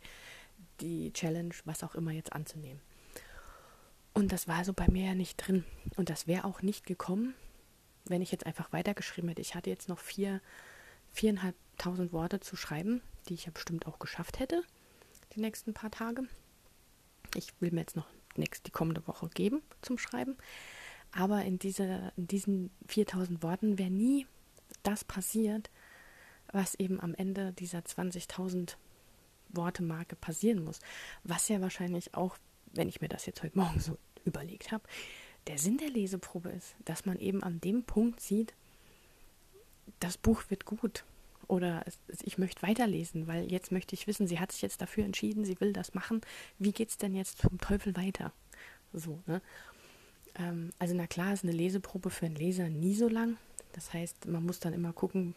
die 0.81 1.13
Challenge, 1.13 1.55
was 1.65 1.85
auch 1.85 1.95
immer 1.95 2.11
jetzt 2.11 2.33
anzunehmen. 2.33 2.81
Und 4.15 4.33
das 4.33 4.49
war 4.49 4.65
so 4.65 4.73
bei 4.73 4.89
mir 4.89 5.07
ja 5.07 5.15
nicht 5.15 5.37
drin. 5.37 5.65
Und 5.97 6.11
das 6.11 6.27
wäre 6.27 6.45
auch 6.45 6.63
nicht 6.63 6.87
gekommen, 6.87 7.35
wenn 8.05 8.23
ich 8.23 8.33
jetzt 8.33 8.47
einfach 8.47 8.73
weitergeschrieben 8.73 9.29
hätte. 9.29 9.41
Ich 9.41 9.55
hatte 9.55 9.71
jetzt 9.71 9.89
noch 9.89 9.99
vier, 9.99 10.41
viereinhalbtausend 11.13 12.13
Worte 12.13 12.41
zu 12.41 12.57
schreiben, 12.57 13.01
die 13.29 13.35
ich 13.35 13.47
ja 13.47 13.53
bestimmt 13.53 13.87
auch 13.87 13.99
geschafft 13.99 14.39
hätte, 14.39 14.63
die 15.35 15.41
nächsten 15.41 15.73
paar 15.73 15.91
Tage. 15.91 16.25
Ich 17.35 17.49
will 17.61 17.71
mir 17.71 17.81
jetzt 17.81 17.97
noch 17.97 18.09
nächst, 18.37 18.67
die 18.67 18.71
kommende 18.71 19.07
Woche 19.07 19.29
geben 19.29 19.63
zum 19.81 19.99
Schreiben. 19.99 20.37
Aber 21.13 21.45
in, 21.45 21.59
diese, 21.59 22.13
in 22.17 22.27
diesen 22.27 22.71
4000 22.89 23.43
Worten 23.43 23.79
wäre 23.79 23.91
nie 23.91 24.27
das 24.83 25.05
passiert, 25.05 25.71
was 26.53 26.75
eben 26.75 27.01
am 27.01 27.15
Ende 27.15 27.53
dieser 27.53 27.81
20.000 27.81 28.77
Worte 29.49 29.83
Marke 29.83 30.17
passieren 30.17 30.65
muss. 30.65 30.81
Was 31.25 31.49
ja 31.49 31.61
wahrscheinlich 31.61 32.15
auch, 32.15 32.37
wenn 32.73 32.89
ich 32.89 33.01
mir 33.01 33.09
das 33.09 33.27
jetzt 33.27 33.43
heute 33.43 33.59
Morgen 33.59 33.81
so 33.81 33.99
überlegt 34.25 34.73
habe, 34.73 34.85
der 35.47 35.59
Sinn 35.59 35.79
der 35.79 35.91
Leseprobe 35.91 36.51
ist, 36.51 36.75
dass 36.85 37.05
man 37.05 37.19
eben 37.19 37.43
an 37.43 37.61
dem 37.61 37.83
Punkt 37.85 38.21
sieht, 38.21 38.55
das 40.01 40.17
Buch 40.17 40.43
wird 40.49 40.65
gut 40.65 41.05
oder 41.49 41.85
ich 42.23 42.39
möchte 42.39 42.63
weiterlesen, 42.63 43.27
weil 43.27 43.51
jetzt 43.51 43.73
möchte 43.73 43.95
ich 43.95 44.07
wissen, 44.07 44.27
sie 44.27 44.39
hat 44.39 44.53
sich 44.53 44.63
jetzt 44.63 44.81
dafür 44.81 45.05
entschieden, 45.05 45.45
sie 45.45 45.61
will 45.61 45.73
das 45.73 45.95
machen. 45.95 46.21
Wie 46.59 46.73
geht 46.73 46.91
es 46.91 46.99
denn 46.99 47.15
jetzt 47.15 47.39
zum 47.39 47.59
Teufel 47.59 47.97
weiter? 47.97 48.33
So, 48.93 49.21
ne? 49.27 49.43
Ähm, 50.37 50.71
also 50.79 50.95
na 50.95 51.07
klar 51.07 51.33
ist 51.33 51.45
eine 51.45 51.53
Leseprobe 51.53 52.11
für 52.11 52.27
einen 52.27 52.37
Leser 52.37 52.69
nie 52.69 52.95
so 52.95 53.09
lang. 53.09 53.37
Das 53.73 53.93
heißt, 53.93 54.27
man 54.27 54.45
muss 54.45 54.61
dann 54.61 54.73
immer 54.73 54.93
gucken, 54.93 55.35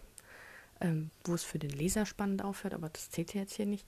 ähm, 0.81 1.11
wo 1.23 1.33
es 1.33 1.43
für 1.43 1.59
den 1.59 1.71
Leser 1.71 2.05
spannend 2.05 2.43
aufhört, 2.43 2.73
aber 2.73 2.89
das 2.89 3.09
zählt 3.09 3.33
ja 3.33 3.41
jetzt 3.41 3.55
hier 3.55 3.65
nicht. 3.65 3.87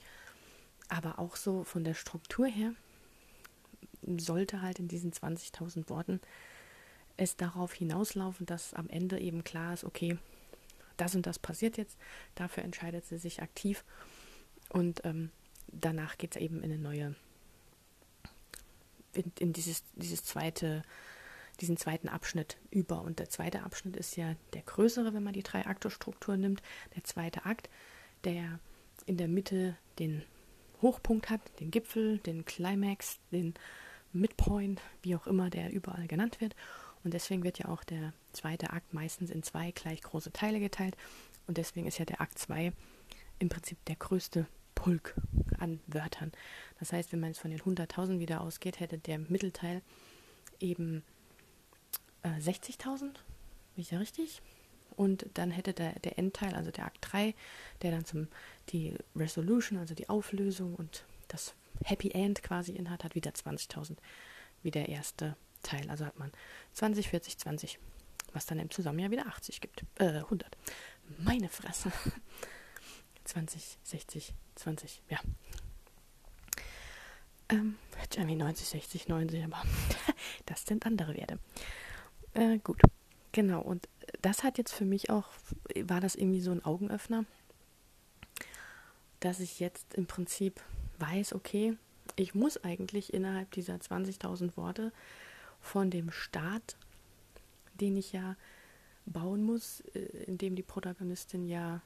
Aber 0.89 1.19
auch 1.19 1.35
so 1.35 1.63
von 1.63 1.83
der 1.83 1.93
Struktur 1.93 2.47
her 2.47 2.73
sollte 4.17 4.61
halt 4.61 4.79
in 4.79 4.87
diesen 4.87 5.11
20.000 5.11 5.89
Worten 5.89 6.21
es 7.17 7.35
darauf 7.35 7.73
hinauslaufen, 7.73 8.45
dass 8.45 8.73
am 8.73 8.89
Ende 8.89 9.19
eben 9.19 9.43
klar 9.43 9.73
ist, 9.73 9.83
okay, 9.83 10.17
das 10.97 11.15
und 11.15 11.25
das 11.25 11.39
passiert 11.39 11.77
jetzt, 11.77 11.97
dafür 12.35 12.63
entscheidet 12.63 13.05
sie 13.05 13.17
sich 13.17 13.41
aktiv 13.41 13.83
und 14.69 15.03
ähm, 15.03 15.31
danach 15.67 16.17
geht 16.17 16.35
es 16.35 16.41
eben 16.41 16.57
in 16.57 16.71
eine 16.71 16.77
neue, 16.79 17.15
in, 19.13 19.31
in, 19.39 19.53
dieses, 19.53 19.83
dieses 19.95 20.23
zweite, 20.23 20.83
diesen 21.59 21.77
zweiten 21.77 22.09
Abschnitt 22.09 22.57
über. 22.69 23.01
Und 23.01 23.19
der 23.19 23.29
zweite 23.29 23.63
Abschnitt 23.63 23.95
ist 23.95 24.15
ja 24.15 24.35
der 24.53 24.61
größere, 24.61 25.13
wenn 25.13 25.23
man 25.23 25.33
die 25.33 25.43
drei 25.43 25.65
Aktestruktur 25.65 26.37
nimmt. 26.37 26.61
Der 26.95 27.03
zweite 27.03 27.45
Akt, 27.45 27.69
der 28.23 28.59
in 29.05 29.17
der 29.17 29.27
Mitte 29.27 29.75
den 29.99 30.23
Hochpunkt 30.81 31.29
hat, 31.29 31.41
den 31.59 31.71
Gipfel, 31.71 32.19
den 32.19 32.45
Climax, 32.45 33.19
den 33.31 33.55
Midpoint, 34.13 34.81
wie 35.01 35.15
auch 35.15 35.27
immer 35.27 35.49
der 35.49 35.71
überall 35.71 36.07
genannt 36.07 36.39
wird. 36.41 36.55
Und 37.03 37.13
deswegen 37.13 37.43
wird 37.43 37.59
ja 37.59 37.67
auch 37.67 37.83
der 37.83 38.13
zweite 38.33 38.71
Akt 38.71 38.93
meistens 38.93 39.29
in 39.29 39.43
zwei 39.43 39.71
gleich 39.71 40.01
große 40.01 40.31
Teile 40.31 40.59
geteilt. 40.59 40.95
Und 41.47 41.57
deswegen 41.57 41.87
ist 41.87 41.97
ja 41.97 42.05
der 42.05 42.21
Akt 42.21 42.37
2 42.37 42.73
im 43.39 43.49
Prinzip 43.49 43.83
der 43.85 43.95
größte 43.95 44.47
Pulk 44.75 45.15
an 45.57 45.79
Wörtern. 45.87 46.31
Das 46.79 46.91
heißt, 46.93 47.11
wenn 47.11 47.19
man 47.19 47.29
jetzt 47.29 47.39
von 47.39 47.51
den 47.51 47.61
100.000 47.61 48.19
wieder 48.19 48.41
ausgeht, 48.41 48.79
hätte 48.79 48.97
der 48.97 49.19
Mittelteil 49.19 49.81
eben 50.59 51.03
äh, 52.35 52.39
60.000, 52.39 52.99
bin 52.99 53.11
ich 53.75 53.91
ja 53.91 53.99
richtig? 53.99 54.41
Und 54.95 55.27
dann 55.35 55.51
hätte 55.51 55.73
der, 55.73 55.93
der 55.99 56.17
Endteil, 56.17 56.55
also 56.55 56.71
der 56.71 56.85
Akt 56.85 56.97
3, 57.01 57.35
der 57.83 57.91
dann 57.91 58.05
zum 58.05 58.27
die 58.69 58.95
Resolution, 59.15 59.77
also 59.77 59.93
die 59.93 60.09
Auflösung 60.09 60.73
und 60.75 61.05
das 61.27 61.53
Happy 61.83 62.09
End 62.11 62.41
quasi 62.41 62.71
inhat, 62.71 63.03
hat 63.03 63.13
wieder 63.13 63.31
20.000 63.31 63.97
wie 64.63 64.71
der 64.71 64.89
erste 64.89 65.35
Teil. 65.61 65.89
Also 65.89 66.05
hat 66.05 66.17
man 66.17 66.31
20, 66.73 67.09
40, 67.09 67.37
20, 67.37 67.79
was 68.33 68.47
dann 68.47 68.59
im 68.59 68.71
Zusammen 68.71 68.99
ja 68.99 69.11
wieder 69.11 69.27
80 69.27 69.61
gibt. 69.61 69.83
Äh, 69.99 70.19
100. 70.19 70.57
Meine 71.19 71.49
Fresse. 71.49 71.91
20, 73.25 73.77
60, 73.83 74.33
20, 74.55 75.01
ja. 75.09 75.19
Ähm, 77.49 77.77
hätte 77.97 78.19
irgendwie 78.19 78.35
90, 78.35 78.67
60, 78.67 79.07
90, 79.07 79.43
aber 79.43 79.63
das 80.45 80.63
sind 80.65 80.85
andere 80.85 81.13
Werte. 81.15 81.39
Äh, 82.33 82.59
gut, 82.59 82.81
genau. 83.31 83.61
Und 83.61 83.87
das 84.21 84.43
hat 84.43 84.57
jetzt 84.57 84.73
für 84.73 84.85
mich 84.85 85.09
auch, 85.09 85.27
war 85.83 86.01
das 86.01 86.15
irgendwie 86.15 86.41
so 86.41 86.51
ein 86.51 86.63
Augenöffner, 86.63 87.25
dass 89.19 89.39
ich 89.39 89.59
jetzt 89.59 89.95
im 89.95 90.05
Prinzip 90.05 90.61
weiß, 90.99 91.33
okay, 91.33 91.77
ich 92.15 92.33
muss 92.33 92.63
eigentlich 92.63 93.13
innerhalb 93.13 93.51
dieser 93.51 93.75
20.000 93.75 94.57
Worte 94.57 94.91
von 95.59 95.89
dem 95.91 96.11
Start, 96.11 96.77
den 97.75 97.97
ich 97.97 98.13
ja 98.13 98.35
bauen 99.05 99.43
muss, 99.43 99.81
äh, 99.93 99.99
in 100.25 100.37
dem 100.37 100.55
die 100.55 100.63
Protagonistin 100.63 101.47
ja 101.47 101.81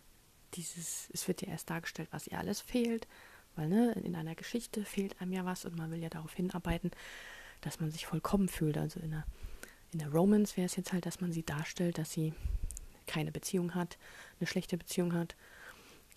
dieses, 0.53 1.09
es 1.13 1.27
wird 1.27 1.41
ja 1.41 1.49
erst 1.49 1.69
dargestellt, 1.69 2.09
was 2.11 2.27
ihr 2.27 2.37
alles 2.37 2.59
fehlt, 2.61 3.07
weil 3.55 3.69
ne, 3.69 3.93
in 4.03 4.15
einer 4.15 4.35
Geschichte 4.35 4.83
fehlt 4.83 5.19
einem 5.21 5.33
ja 5.33 5.45
was 5.45 5.65
und 5.65 5.77
man 5.77 5.91
will 5.91 5.99
ja 5.99 6.09
darauf 6.09 6.33
hinarbeiten, 6.33 6.91
dass 7.61 7.79
man 7.79 7.91
sich 7.91 8.05
vollkommen 8.05 8.47
fühlt. 8.47 8.77
Also 8.77 8.99
in 8.99 9.11
der, 9.11 9.25
in 9.91 9.99
der 9.99 10.11
Romance 10.11 10.55
wäre 10.57 10.65
es 10.65 10.75
jetzt 10.75 10.93
halt, 10.93 11.05
dass 11.05 11.21
man 11.21 11.31
sie 11.31 11.43
darstellt, 11.43 11.97
dass 11.97 12.11
sie 12.11 12.33
keine 13.07 13.31
Beziehung 13.31 13.75
hat, 13.75 13.97
eine 14.39 14.47
schlechte 14.47 14.77
Beziehung 14.77 15.13
hat, 15.13 15.35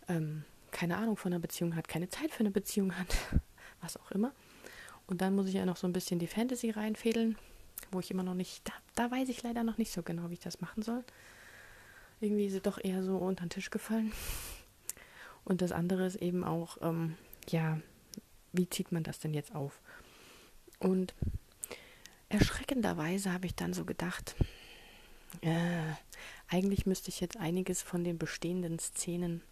ähm, 0.09 0.45
keine 0.71 0.97
Ahnung 0.97 1.17
von 1.17 1.33
einer 1.33 1.41
Beziehung 1.41 1.75
hat, 1.75 1.89
keine 1.89 2.09
Zeit 2.09 2.31
für 2.31 2.41
eine 2.41 2.51
Beziehung 2.51 2.97
hat, 2.97 3.17
was 3.81 3.97
auch 3.97 4.11
immer. 4.13 4.33
Und 5.07 5.21
dann 5.21 5.35
muss 5.35 5.49
ich 5.49 5.55
ja 5.55 5.67
noch 5.67 5.77
so 5.77 5.87
ein 5.87 5.93
bisschen 5.93 6.19
die 6.19 6.27
Fantasy 6.27 6.71
reinfädeln, 6.71 7.37
wo 7.91 8.01
ich 8.01 8.11
immer 8.11 8.23
noch 8.23 8.35
nicht, 8.35 8.67
da, 8.69 8.73
da 8.95 9.11
weiß 9.11 9.29
ich 9.29 9.43
leider 9.43 9.65
noch 9.65 9.77
nicht 9.77 9.93
so 9.93 10.03
genau, 10.03 10.31
wie 10.31 10.35
ich 10.35 10.41
das 10.41 10.61
machen 10.61 10.83
soll. 10.83 11.05
Irgendwie 12.21 12.47
ist 12.47 12.53
sie 12.53 12.61
doch 12.61 12.83
eher 12.83 13.03
so 13.03 13.17
unter 13.19 13.45
den 13.45 13.51
Tisch 13.51 13.71
gefallen. 13.71 14.13
Und 15.45 15.61
das 15.61 15.73
andere 15.73 16.07
ist 16.07 16.17
eben 16.17 16.43
auch, 16.43 16.79
ähm, 16.81 17.17
ja, 17.49 17.81
wie 18.53 18.71
zieht 18.71 18.93
man 18.93 19.03
das 19.03 19.19
denn 19.19 19.35
jetzt 19.35 19.55
auf? 19.55 19.81
Und 20.79 21.15
erschreckenderweise 22.35 23.33
habe 23.33 23.47
ich 23.47 23.55
dann 23.55 23.73
so 23.73 23.85
gedacht, 23.85 24.35
äh, 25.41 25.93
eigentlich 26.49 26.87
müsste 26.87 27.09
ich 27.09 27.21
jetzt 27.21 27.37
einiges 27.37 27.83
von 27.83 28.05
den 28.05 28.19
bestehenden 28.19 28.79
Szenen 28.79 29.43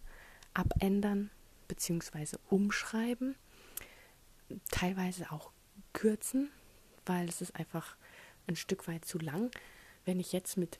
abändern 0.53 1.31
bzw. 1.67 2.37
umschreiben, 2.49 3.35
teilweise 4.69 5.31
auch 5.31 5.51
kürzen, 5.93 6.49
weil 7.05 7.27
es 7.27 7.41
ist 7.41 7.55
einfach 7.55 7.95
ein 8.47 8.55
Stück 8.55 8.87
weit 8.87 9.05
zu 9.05 9.17
lang. 9.17 9.51
Wenn 10.05 10.19
ich 10.19 10.33
jetzt 10.33 10.57
mit 10.57 10.77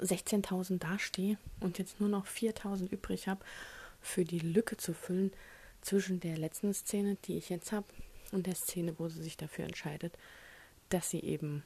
16.000 0.00 0.78
dastehe 0.78 1.38
und 1.60 1.78
jetzt 1.78 2.00
nur 2.00 2.08
noch 2.08 2.26
4.000 2.26 2.90
übrig 2.90 3.28
habe, 3.28 3.44
für 4.00 4.24
die 4.24 4.40
Lücke 4.40 4.76
zu 4.76 4.92
füllen 4.94 5.32
zwischen 5.80 6.18
der 6.18 6.36
letzten 6.36 6.74
Szene, 6.74 7.16
die 7.24 7.38
ich 7.38 7.48
jetzt 7.48 7.70
habe, 7.72 7.86
und 8.32 8.46
der 8.46 8.54
Szene, 8.54 8.98
wo 8.98 9.08
sie 9.08 9.22
sich 9.22 9.36
dafür 9.36 9.66
entscheidet, 9.66 10.16
dass 10.92 11.10
sie 11.10 11.20
eben 11.20 11.62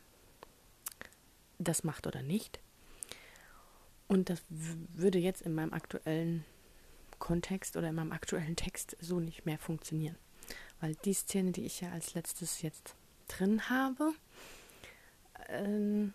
das 1.59 1.85
macht 1.85 2.07
oder 2.07 2.23
nicht. 2.23 2.61
Und 4.09 4.31
das 4.31 4.43
würde 4.49 5.19
jetzt 5.19 5.43
in 5.43 5.55
meinem 5.55 5.73
aktuellen 5.73 6.45
Kontext 7.19 7.77
oder 7.77 7.89
in 7.89 7.95
meinem 7.95 8.13
aktuellen 8.13 8.57
Text 8.57 8.97
so 9.01 9.21
nicht 9.21 9.47
mehr 9.47 9.59
funktionieren. 9.59 10.17
Weil 10.81 10.95
die 11.05 11.15
Szene, 11.15 11.53
die 11.53 11.65
ich 11.65 11.81
ja 11.81 11.91
als 11.91 12.15
letztes 12.15 12.63
jetzt 12.63 12.95
drin 13.27 13.69
habe, 13.69 14.13
ähm, 15.49 16.13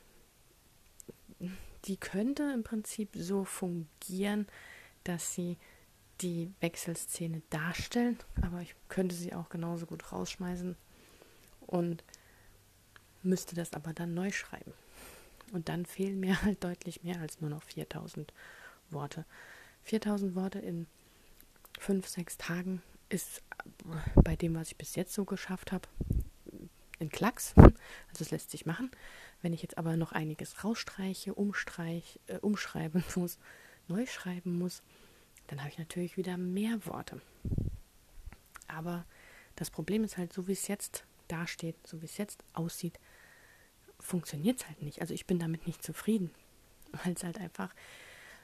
die 1.85 1.97
könnte 1.97 2.43
im 2.53 2.63
Prinzip 2.63 3.09
so 3.15 3.43
fungieren, 3.43 4.47
dass 5.03 5.33
sie 5.33 5.57
die 6.21 6.53
Wechselszene 6.59 7.41
darstellen, 7.49 8.19
aber 8.41 8.61
ich 8.61 8.75
könnte 8.87 9.15
sie 9.15 9.33
auch 9.33 9.49
genauso 9.49 9.87
gut 9.87 10.11
rausschmeißen 10.11 10.75
und 11.61 12.03
müsste 13.23 13.55
das 13.55 13.73
aber 13.73 13.93
dann 13.93 14.13
neu 14.13 14.31
schreiben. 14.31 14.73
Und 15.51 15.69
dann 15.69 15.85
fehlen 15.85 16.19
mir 16.19 16.41
halt 16.41 16.63
deutlich 16.63 17.03
mehr 17.03 17.19
als 17.19 17.41
nur 17.41 17.49
noch 17.49 17.63
4000 17.63 18.33
Worte. 18.89 19.25
4000 19.83 20.35
Worte 20.35 20.59
in 20.59 20.87
5, 21.79 22.07
6 22.07 22.37
Tagen 22.37 22.81
ist 23.09 23.41
bei 24.15 24.35
dem, 24.35 24.55
was 24.55 24.69
ich 24.69 24.77
bis 24.77 24.95
jetzt 24.95 25.13
so 25.13 25.25
geschafft 25.25 25.71
habe, 25.71 25.87
ein 26.99 27.09
Klacks. 27.09 27.53
Also 27.57 28.21
es 28.21 28.31
lässt 28.31 28.51
sich 28.51 28.65
machen. 28.65 28.91
Wenn 29.41 29.53
ich 29.53 29.61
jetzt 29.61 29.77
aber 29.77 29.97
noch 29.97 30.11
einiges 30.11 30.63
rausstreiche, 30.63 31.33
umstreich, 31.33 32.19
äh, 32.27 32.37
umschreiben 32.37 33.03
muss, 33.15 33.39
neu 33.87 34.05
schreiben 34.05 34.57
muss, 34.57 34.83
dann 35.47 35.59
habe 35.59 35.69
ich 35.69 35.79
natürlich 35.79 36.15
wieder 36.15 36.37
mehr 36.37 36.85
Worte. 36.85 37.19
Aber 38.67 39.05
das 39.55 39.69
Problem 39.69 40.03
ist 40.03 40.17
halt, 40.17 40.31
so 40.31 40.47
wie 40.47 40.53
es 40.53 40.67
jetzt 40.67 41.05
dasteht, 41.27 41.75
so 41.85 42.01
wie 42.01 42.05
es 42.05 42.17
jetzt 42.17 42.43
aussieht, 42.53 42.99
funktioniert 44.01 44.59
es 44.59 44.67
halt 44.67 44.81
nicht. 44.81 45.01
Also 45.01 45.13
ich 45.13 45.25
bin 45.25 45.39
damit 45.39 45.67
nicht 45.67 45.83
zufrieden. 45.83 46.31
Weil 47.03 47.13
es 47.13 47.23
halt 47.23 47.39
einfach, 47.39 47.73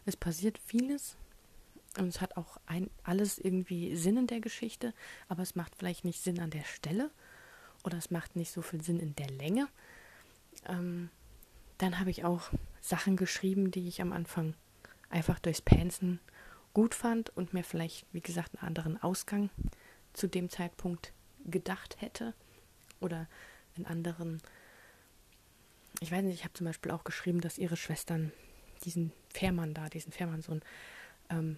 es 0.06 0.16
passiert 0.16 0.58
vieles 0.66 1.18
und 1.98 2.08
es 2.08 2.22
hat 2.22 2.38
auch 2.38 2.58
ein, 2.66 2.90
alles 3.04 3.38
irgendwie 3.38 3.96
Sinn 3.96 4.18
in 4.18 4.28
der 4.28 4.40
Geschichte, 4.40 4.94
aber 5.28 5.44
es 5.44 5.56
macht 5.56 5.76
vielleicht 5.76 6.06
nicht 6.06 6.22
Sinn 6.22 6.40
an 6.40 6.52
der 6.52 6.64
Stelle 6.64 7.12
oder 7.84 7.98
es 7.98 8.12
macht 8.12 8.36
nicht 8.36 8.52
so 8.52 8.62
viel 8.62 8.82
Sinn 8.82 9.00
in 9.00 9.16
der 9.16 9.30
Länge. 9.30 9.68
Ähm, 10.68 11.10
dann 11.78 12.00
habe 12.00 12.10
ich 12.10 12.24
auch 12.24 12.52
Sachen 12.82 13.18
geschrieben, 13.18 13.72
die 13.72 13.88
ich 13.88 14.02
am 14.02 14.14
Anfang 14.14 14.56
einfach 15.10 15.40
durchs 15.40 15.62
Pansen 15.62 16.20
gut 16.74 16.96
fand 16.96 17.36
und 17.36 17.54
mir 17.54 17.64
vielleicht, 17.64 18.06
wie 18.14 18.22
gesagt, 18.22 18.56
einen 18.56 18.68
anderen 18.68 19.02
Ausgang 19.02 19.50
zu 20.14 20.28
dem 20.28 20.50
Zeitpunkt 20.50 21.14
gedacht 21.46 22.02
hätte 22.02 22.34
oder 23.00 23.28
einen 23.76 23.86
anderen. 23.86 24.42
Ich 26.00 26.12
weiß 26.12 26.24
nicht, 26.24 26.36
ich 26.36 26.44
habe 26.44 26.54
zum 26.54 26.66
Beispiel 26.66 26.92
auch 26.92 27.04
geschrieben, 27.04 27.42
dass 27.42 27.58
ihre 27.58 27.76
Schwestern 27.76 28.32
diesen 28.84 29.12
Fährmann 29.34 29.74
da, 29.74 29.90
diesen 29.90 30.12
Fährmannsohn, 30.12 30.62
ähm, 31.30 31.58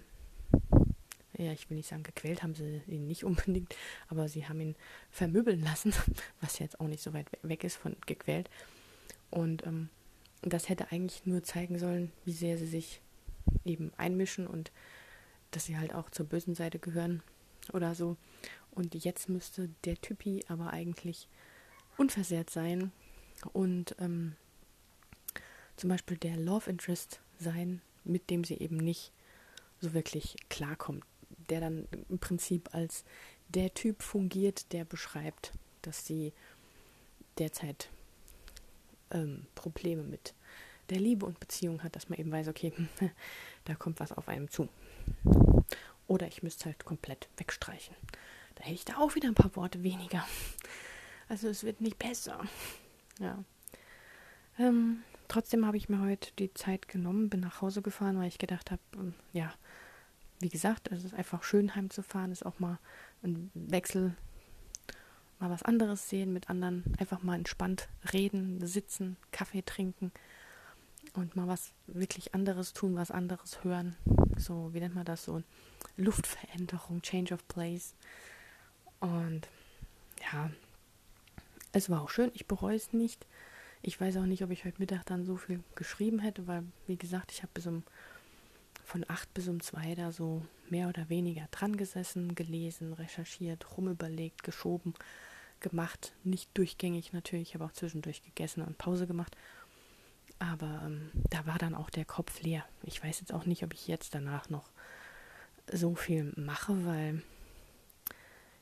ja, 1.37 1.51
ich 1.51 1.69
will 1.69 1.77
nicht 1.77 1.89
sagen, 1.89 2.03
gequält 2.03 2.41
haben 2.41 2.55
sie 2.55 2.81
ihn 2.87 3.07
nicht 3.07 3.23
unbedingt, 3.25 3.75
aber 4.07 4.29
sie 4.29 4.47
haben 4.47 4.61
ihn 4.61 4.75
vermöbeln 5.11 5.61
lassen, 5.61 5.93
was 6.41 6.59
jetzt 6.59 6.79
auch 6.79 6.87
nicht 6.87 7.03
so 7.03 7.13
weit 7.13 7.27
weg 7.41 7.63
ist 7.63 7.75
von 7.75 7.97
gequält. 8.05 8.49
Und 9.29 9.65
ähm, 9.65 9.89
das 10.41 10.69
hätte 10.69 10.91
eigentlich 10.91 11.25
nur 11.25 11.43
zeigen 11.43 11.77
sollen, 11.77 12.11
wie 12.23 12.31
sehr 12.31 12.57
sie 12.57 12.67
sich 12.67 13.01
eben 13.65 13.91
einmischen 13.97 14.47
und 14.47 14.71
dass 15.51 15.65
sie 15.65 15.77
halt 15.77 15.93
auch 15.93 16.09
zur 16.11 16.25
bösen 16.25 16.55
Seite 16.55 16.79
gehören 16.79 17.23
oder 17.73 17.93
so. 17.93 18.15
Und 18.71 18.95
jetzt 18.95 19.27
müsste 19.27 19.69
der 19.83 19.99
Typi 19.99 20.45
aber 20.47 20.71
eigentlich 20.71 21.27
unversehrt 21.97 22.49
sein 22.49 22.91
und 23.45 23.95
ähm, 23.99 24.35
zum 25.75 25.89
Beispiel 25.89 26.17
der 26.17 26.37
Love 26.37 26.69
Interest 26.69 27.19
sein, 27.39 27.81
mit 28.03 28.29
dem 28.29 28.43
sie 28.43 28.55
eben 28.55 28.77
nicht 28.77 29.11
so 29.79 29.93
wirklich 29.93 30.35
klarkommt. 30.49 31.05
Der 31.49 31.61
dann 31.61 31.87
im 32.09 32.19
Prinzip 32.19 32.73
als 32.73 33.05
der 33.49 33.73
Typ 33.73 34.03
fungiert, 34.03 34.71
der 34.73 34.85
beschreibt, 34.85 35.53
dass 35.81 36.05
sie 36.05 36.33
derzeit 37.37 37.89
ähm, 39.11 39.45
Probleme 39.55 40.03
mit 40.03 40.33
der 40.89 40.99
Liebe 40.99 41.25
und 41.25 41.39
Beziehung 41.39 41.83
hat, 41.83 41.95
dass 41.95 42.09
man 42.09 42.19
eben 42.19 42.31
weiß, 42.31 42.47
okay, 42.47 42.73
da 43.65 43.75
kommt 43.75 43.99
was 43.99 44.11
auf 44.11 44.27
einem 44.27 44.49
zu. 44.49 44.67
Oder 46.07 46.27
ich 46.27 46.43
müsste 46.43 46.65
halt 46.65 46.83
komplett 46.85 47.29
wegstreichen. 47.37 47.95
Da 48.55 48.63
hätte 48.63 48.75
ich 48.75 48.85
da 48.85 48.97
auch 48.97 49.15
wieder 49.15 49.27
ein 49.27 49.35
paar 49.35 49.55
Worte 49.55 49.83
weniger. 49.83 50.27
Also 51.27 51.47
es 51.47 51.63
wird 51.63 51.81
nicht 51.81 51.99
besser. 51.99 52.43
Ja. 53.19 53.43
Ähm, 54.57 55.03
trotzdem 55.27 55.65
habe 55.65 55.77
ich 55.77 55.89
mir 55.89 56.01
heute 56.01 56.31
die 56.39 56.53
Zeit 56.53 56.87
genommen, 56.87 57.29
bin 57.29 57.39
nach 57.39 57.61
Hause 57.61 57.81
gefahren, 57.81 58.17
weil 58.19 58.27
ich 58.27 58.37
gedacht 58.37 58.71
habe, 58.71 58.81
ähm, 58.95 59.13
ja, 59.33 59.53
wie 60.39 60.49
gesagt, 60.49 60.91
es 60.91 61.03
ist 61.03 61.13
einfach 61.13 61.43
schön 61.43 61.75
heimzufahren, 61.75 62.31
ist 62.31 62.45
auch 62.45 62.59
mal 62.59 62.79
ein 63.23 63.51
Wechsel, 63.53 64.15
mal 65.39 65.49
was 65.49 65.63
anderes 65.63 66.09
sehen, 66.09 66.33
mit 66.33 66.49
anderen 66.49 66.83
einfach 66.97 67.23
mal 67.23 67.35
entspannt 67.35 67.89
reden, 68.13 68.65
sitzen, 68.65 69.17
Kaffee 69.31 69.61
trinken 69.61 70.11
und 71.13 71.35
mal 71.35 71.47
was 71.47 71.71
wirklich 71.87 72.33
anderes 72.33 72.73
tun, 72.73 72.95
was 72.95 73.11
anderes 73.11 73.63
hören. 73.63 73.95
So, 74.37 74.73
wie 74.73 74.79
nennt 74.79 74.95
man 74.95 75.05
das 75.05 75.25
so? 75.25 75.43
Luftveränderung, 75.97 77.01
Change 77.01 77.33
of 77.33 77.45
Place. 77.47 77.93
Und 78.99 79.47
ja, 80.31 80.49
es 81.71 81.89
war 81.89 82.01
auch 82.01 82.09
schön. 82.09 82.31
Ich 82.33 82.47
bereue 82.47 82.75
es 82.75 82.93
nicht. 82.93 83.25
Ich 83.81 83.99
weiß 83.99 84.17
auch 84.17 84.25
nicht, 84.25 84.43
ob 84.43 84.51
ich 84.51 84.65
heute 84.65 84.79
Mittag 84.79 85.05
dann 85.05 85.23
so 85.23 85.37
viel 85.37 85.63
geschrieben 85.75 86.19
hätte, 86.19 86.47
weil, 86.47 86.63
wie 86.87 86.97
gesagt, 86.97 87.31
ich 87.31 87.41
habe 87.41 87.51
bis 87.53 87.67
um 87.67 87.83
von 88.83 89.05
acht 89.07 89.31
bis 89.35 89.47
um 89.47 89.61
zwei 89.61 89.93
da 89.93 90.11
so 90.11 90.41
mehr 90.69 90.89
oder 90.89 91.09
weniger 91.09 91.47
dran 91.51 91.77
gesessen, 91.77 92.33
gelesen, 92.33 92.93
recherchiert, 92.93 93.77
rumüberlegt, 93.77 94.43
geschoben, 94.43 94.95
gemacht. 95.59 96.13
Nicht 96.23 96.49
durchgängig 96.55 97.13
natürlich, 97.13 97.49
ich 97.49 97.53
habe 97.53 97.65
auch 97.65 97.71
zwischendurch 97.71 98.23
gegessen 98.23 98.63
und 98.63 98.77
Pause 98.79 99.05
gemacht. 99.05 99.37
Aber 100.39 100.81
ähm, 100.85 101.11
da 101.29 101.45
war 101.45 101.57
dann 101.57 101.75
auch 101.75 101.89
der 101.89 102.05
Kopf 102.05 102.41
leer. 102.41 102.65
Ich 102.83 103.03
weiß 103.03 103.19
jetzt 103.19 103.33
auch 103.33 103.45
nicht, 103.45 103.63
ob 103.63 103.73
ich 103.73 103.87
jetzt 103.87 104.15
danach 104.15 104.49
noch 104.49 104.71
so 105.71 105.93
viel 105.95 106.33
mache, 106.35 106.85
weil 106.85 107.21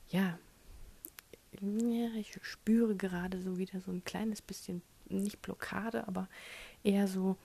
ja, 0.10 0.38
ja, 1.62 2.10
ich 2.16 2.38
spüre 2.42 2.96
gerade 2.96 3.42
so 3.42 3.58
wieder 3.58 3.80
so 3.82 3.92
ein 3.92 4.04
kleines 4.04 4.42
bisschen, 4.42 4.82
nicht 5.10 5.42
Blockade, 5.42 6.08
aber 6.08 6.28
eher 6.84 7.08
so 7.08 7.38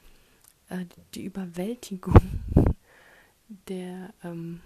äh, 0.69 0.85
die 1.15 1.25
Überwältigung 1.25 2.21
der, 3.69 4.13
ähm, 4.25 4.61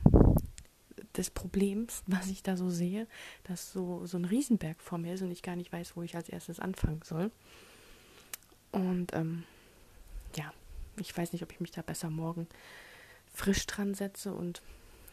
des 1.16 1.30
Problems, 1.30 2.02
was 2.06 2.28
ich 2.28 2.42
da 2.42 2.56
so 2.56 2.70
sehe, 2.70 3.06
dass 3.44 3.72
so, 3.72 4.06
so 4.06 4.16
ein 4.16 4.24
Riesenberg 4.24 4.80
vor 4.80 4.98
mir 4.98 5.14
ist 5.14 5.22
und 5.22 5.30
ich 5.30 5.42
gar 5.42 5.56
nicht 5.56 5.72
weiß, 5.72 5.96
wo 5.96 6.02
ich 6.02 6.16
als 6.16 6.28
erstes 6.28 6.60
anfangen 6.60 7.00
soll. 7.04 7.30
Und 8.72 9.12
ähm, 9.14 9.44
ja, 10.36 10.52
ich 10.98 11.16
weiß 11.16 11.32
nicht, 11.32 11.42
ob 11.42 11.52
ich 11.52 11.60
mich 11.60 11.70
da 11.70 11.82
besser 11.82 12.10
morgen 12.10 12.46
frisch 13.32 13.66
dran 13.66 13.94
setze 13.94 14.32
und 14.32 14.62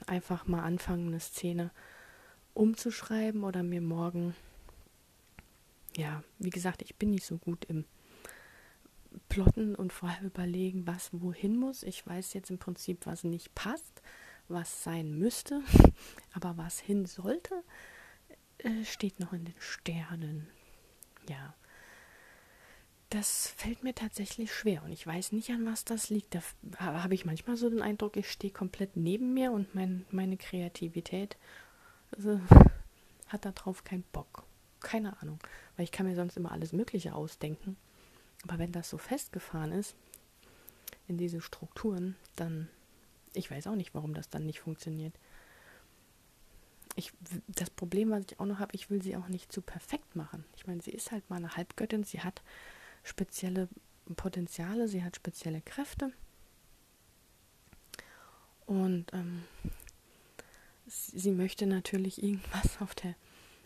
einfach 0.07 0.47
mal 0.47 0.63
anfangen, 0.63 1.07
eine 1.07 1.19
Szene 1.19 1.71
umzuschreiben 2.53 3.43
oder 3.43 3.63
mir 3.63 3.81
morgen, 3.81 4.35
ja, 5.95 6.23
wie 6.39 6.49
gesagt, 6.49 6.81
ich 6.81 6.95
bin 6.95 7.11
nicht 7.11 7.25
so 7.25 7.37
gut 7.37 7.65
im 7.65 7.85
Plotten 9.29 9.75
und 9.75 9.93
vorher 9.93 10.23
überlegen, 10.23 10.87
was 10.87 11.09
wohin 11.11 11.57
muss. 11.57 11.83
Ich 11.83 12.05
weiß 12.05 12.33
jetzt 12.33 12.49
im 12.49 12.57
Prinzip, 12.57 13.05
was 13.05 13.23
nicht 13.23 13.53
passt, 13.55 14.01
was 14.47 14.83
sein 14.83 15.17
müsste, 15.17 15.61
aber 16.33 16.57
was 16.57 16.79
hin 16.79 17.05
sollte, 17.05 17.63
äh, 18.59 18.83
steht 18.85 19.19
noch 19.19 19.33
in 19.33 19.45
den 19.45 19.59
Sternen. 19.59 20.47
Ja. 21.29 21.55
Das 23.09 23.47
fällt 23.47 23.83
mir 23.83 23.93
tatsächlich 23.93 24.51
schwer 24.51 24.83
und 24.83 24.91
ich 24.91 25.05
weiß 25.05 25.33
nicht, 25.33 25.51
an 25.51 25.67
was 25.67 25.85
das 25.85 26.09
liegt. 26.09 26.33
Da 26.33 26.41
habe 26.79 27.13
ich 27.13 27.25
manchmal 27.25 27.57
so 27.57 27.69
den 27.69 27.83
Eindruck, 27.83 28.17
ich 28.17 28.31
stehe 28.31 28.51
komplett 28.51 28.97
neben 28.97 29.35
mir 29.35 29.51
und 29.51 29.75
mein, 29.75 30.05
meine 30.09 30.35
Kreativität 30.35 31.37
also, 32.15 32.39
hat 33.27 33.45
darauf 33.45 33.83
keinen 33.83 34.03
Bock. 34.11 34.43
Keine 34.79 35.19
Ahnung, 35.21 35.39
weil 35.75 35.85
ich 35.85 35.91
kann 35.91 36.05
mir 36.05 36.15
sonst 36.15 36.37
immer 36.37 36.51
alles 36.51 36.73
Mögliche 36.73 37.15
ausdenken. 37.15 37.77
Aber 38.43 38.59
wenn 38.59 38.71
das 38.73 38.89
so 38.89 38.97
festgefahren 38.97 39.71
ist 39.71 39.95
in 41.07 41.17
diese 41.17 41.39
Strukturen, 41.39 42.15
dann 42.35 42.67
ich 43.33 43.49
weiß 43.49 43.67
auch 43.67 43.75
nicht, 43.75 43.93
warum 43.93 44.13
das 44.13 44.29
dann 44.29 44.45
nicht 44.45 44.59
funktioniert. 44.59 45.13
Ich, 46.95 47.11
das 47.47 47.69
Problem, 47.69 48.11
was 48.11 48.25
ich 48.29 48.39
auch 48.39 48.45
noch 48.45 48.59
habe, 48.59 48.75
ich 48.75 48.89
will 48.89 49.01
sie 49.01 49.15
auch 49.15 49.27
nicht 49.27 49.51
zu 49.51 49.61
perfekt 49.61 50.15
machen. 50.15 50.45
Ich 50.55 50.67
meine, 50.67 50.81
sie 50.81 50.91
ist 50.91 51.11
halt 51.11 51.27
mal 51.29 51.37
eine 51.37 51.55
Halbgöttin, 51.55 52.03
sie 52.03 52.21
hat 52.21 52.43
spezielle 53.03 53.67
Potenziale, 54.15 54.87
sie 54.87 55.03
hat 55.03 55.15
spezielle 55.15 55.61
Kräfte. 55.61 56.11
Und 58.67 59.11
ähm, 59.13 59.43
sie 60.87 61.31
möchte 61.31 61.65
natürlich 61.65 62.21
irgendwas 62.21 62.77
auf 62.81 62.95
der 62.95 63.15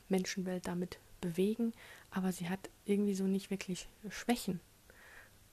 Menschenwelt 0.10 0.68
damit 0.68 1.00
bewegen, 1.22 1.74
aber 2.12 2.32
sie 2.32 2.50
hat 2.50 2.70
irgendwie 2.86 3.16
so 3.16 3.26
nicht 3.26 3.50
wirklich 3.50 3.88
Schwächen. 4.10 4.60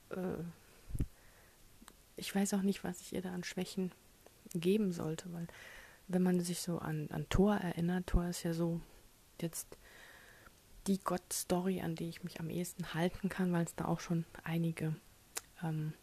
Äh, 0.09 0.43
ich 2.17 2.33
weiß 2.33 2.53
auch 2.53 2.61
nicht, 2.61 2.83
was 2.83 3.01
ich 3.01 3.13
ihr 3.13 3.21
da 3.21 3.33
an 3.33 3.43
Schwächen 3.43 3.91
geben 4.53 4.91
sollte, 4.91 5.31
weil 5.33 5.47
wenn 6.07 6.23
man 6.23 6.39
sich 6.39 6.61
so 6.61 6.77
an, 6.79 7.09
an 7.11 7.27
Thor 7.29 7.55
erinnert, 7.55 8.07
Thor 8.07 8.27
ist 8.27 8.43
ja 8.43 8.53
so 8.53 8.79
jetzt 9.41 9.77
die 10.87 10.99
Gott-Story, 10.99 11.81
an 11.81 11.95
die 11.95 12.07
ich 12.07 12.23
mich 12.23 12.39
am 12.39 12.49
ehesten 12.49 12.93
halten 12.93 13.27
kann, 13.27 13.51
weil 13.51 13.65
es 13.65 13.75
da 13.75 13.85
auch 13.85 13.99
schon 13.99 14.23
einige, 14.43 14.95
ähm, 15.63 15.93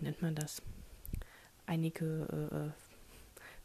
nennt 0.00 0.22
man 0.22 0.36
das, 0.36 0.62
einige 1.66 2.72
äh, 2.76 2.87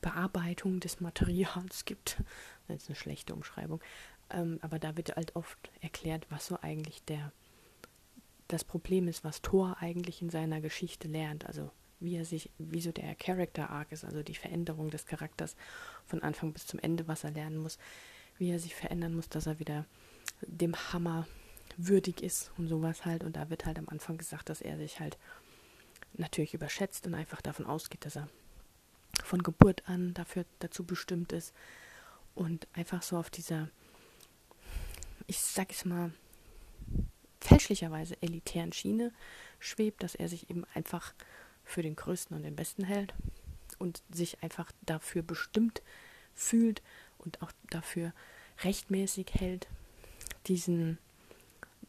Bearbeitung 0.03 0.79
des 0.79 1.01
Materials 1.01 1.85
gibt. 1.85 2.17
Das 2.69 2.83
ist 2.83 2.89
eine 2.89 2.95
schlechte 2.95 3.33
Umschreibung. 3.33 3.81
Ähm, 4.29 4.57
aber 4.61 4.79
da 4.79 4.95
wird 4.95 5.17
halt 5.17 5.35
oft 5.35 5.69
erklärt, 5.81 6.25
was 6.29 6.47
so 6.47 6.57
eigentlich 6.61 7.03
der 7.03 7.33
das 8.47 8.63
Problem 8.63 9.07
ist, 9.07 9.23
was 9.23 9.41
Thor 9.41 9.77
eigentlich 9.79 10.21
in 10.21 10.29
seiner 10.29 10.61
Geschichte 10.61 11.07
lernt. 11.09 11.45
Also 11.45 11.71
wie 11.99 12.15
er 12.15 12.23
sich, 12.25 12.49
wieso 12.57 12.91
der 12.91 13.15
Character 13.15 13.69
Arc 13.69 13.91
ist, 13.91 14.05
also 14.05 14.23
die 14.23 14.35
Veränderung 14.35 14.89
des 14.89 15.05
Charakters 15.05 15.55
von 16.05 16.21
Anfang 16.21 16.53
bis 16.53 16.67
zum 16.67 16.79
Ende, 16.79 17.07
was 17.07 17.23
er 17.23 17.31
lernen 17.31 17.57
muss, 17.57 17.77
wie 18.37 18.51
er 18.51 18.59
sich 18.59 18.75
verändern 18.75 19.13
muss, 19.13 19.27
dass 19.27 19.47
er 19.47 19.59
wieder 19.59 19.85
dem 20.41 20.75
Hammer 20.75 21.27
würdig 21.77 22.21
ist 22.21 22.51
und 22.57 22.67
sowas 22.67 23.05
halt. 23.05 23.23
Und 23.23 23.35
da 23.35 23.49
wird 23.49 23.65
halt 23.65 23.79
am 23.79 23.89
Anfang 23.89 24.17
gesagt, 24.17 24.49
dass 24.49 24.61
er 24.61 24.77
sich 24.77 24.99
halt 24.99 25.17
natürlich 26.13 26.53
überschätzt 26.53 27.07
und 27.07 27.15
einfach 27.15 27.41
davon 27.41 27.65
ausgeht, 27.65 28.05
dass 28.05 28.17
er 28.17 28.29
von 29.33 29.41
Geburt 29.41 29.89
an 29.89 30.13
dafür 30.13 30.45
dazu 30.59 30.83
bestimmt 30.83 31.31
ist 31.31 31.55
und 32.35 32.67
einfach 32.73 33.01
so 33.01 33.17
auf 33.17 33.31
dieser, 33.31 33.67
ich 35.25 35.39
sag 35.39 35.71
es 35.71 35.85
mal, 35.85 36.11
fälschlicherweise 37.41 38.21
elitären 38.21 38.73
Schiene 38.73 39.11
schwebt, 39.57 40.03
dass 40.03 40.13
er 40.13 40.29
sich 40.29 40.51
eben 40.51 40.65
einfach 40.75 41.15
für 41.63 41.81
den 41.81 41.95
Größten 41.95 42.37
und 42.37 42.43
den 42.43 42.55
Besten 42.55 42.83
hält 42.83 43.15
und 43.79 44.03
sich 44.13 44.43
einfach 44.43 44.71
dafür 44.85 45.23
bestimmt 45.23 45.81
fühlt 46.35 46.83
und 47.17 47.41
auch 47.41 47.51
dafür 47.71 48.13
rechtmäßig 48.63 49.33
hält, 49.33 49.67
diesen, 50.45 50.99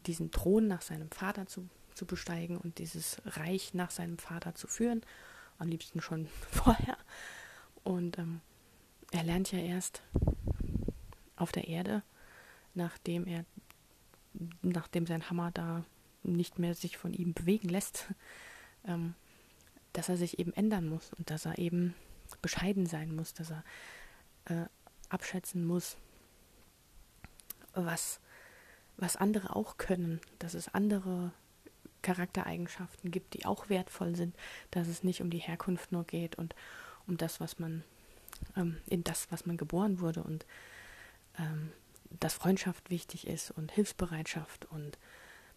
diesen 0.07 0.31
Thron 0.31 0.65
nach 0.67 0.81
seinem 0.81 1.11
Vater 1.11 1.45
zu, 1.45 1.69
zu 1.93 2.07
besteigen 2.07 2.57
und 2.57 2.79
dieses 2.79 3.17
Reich 3.23 3.75
nach 3.75 3.91
seinem 3.91 4.17
Vater 4.17 4.55
zu 4.55 4.65
führen. 4.65 5.03
Am 5.57 5.67
liebsten 5.67 6.01
schon 6.01 6.27
vorher. 6.51 6.97
Und 7.83 8.17
ähm, 8.17 8.41
er 9.11 9.23
lernt 9.23 9.51
ja 9.51 9.59
erst 9.59 10.01
auf 11.35 11.51
der 11.51 11.67
Erde, 11.67 12.03
nachdem 12.73 13.27
er, 13.27 13.45
nachdem 14.61 15.05
sein 15.05 15.29
Hammer 15.29 15.51
da 15.51 15.85
nicht 16.23 16.59
mehr 16.59 16.73
sich 16.73 16.97
von 16.97 17.13
ihm 17.13 17.33
bewegen 17.33 17.69
lässt, 17.69 18.07
ähm, 18.85 19.15
dass 19.93 20.09
er 20.09 20.17
sich 20.17 20.39
eben 20.39 20.53
ändern 20.53 20.89
muss 20.89 21.13
und 21.13 21.29
dass 21.29 21.45
er 21.45 21.57
eben 21.57 21.93
bescheiden 22.41 22.85
sein 22.85 23.15
muss, 23.15 23.33
dass 23.33 23.51
er 23.51 23.63
äh, 24.45 24.65
abschätzen 25.09 25.65
muss, 25.65 25.97
was, 27.73 28.19
was 28.97 29.15
andere 29.15 29.55
auch 29.55 29.77
können, 29.77 30.19
dass 30.39 30.53
es 30.53 30.73
andere 30.73 31.31
Charaktereigenschaften 32.05 33.09
gibt, 33.09 33.33
die 33.33 33.45
auch 33.45 33.67
wertvoll 33.67 34.15
sind, 34.15 34.35
dass 34.69 34.87
es 34.87 35.03
nicht 35.03 35.21
um 35.21 35.31
die 35.31 35.39
Herkunft 35.39 35.91
nur 35.91 36.03
geht 36.03 36.35
und 36.35 36.53
um 37.07 37.17
das, 37.17 37.39
was 37.39 37.57
man, 37.57 37.83
ähm, 38.55 38.77
in 38.85 39.03
das, 39.03 39.31
was 39.31 39.47
man 39.47 39.57
geboren 39.57 39.99
wurde 39.99 40.23
und 40.23 40.45
ähm, 41.39 41.71
dass 42.19 42.35
Freundschaft 42.35 42.91
wichtig 42.91 43.27
ist 43.27 43.49
und 43.51 43.71
Hilfsbereitschaft 43.71 44.65
und 44.65 44.99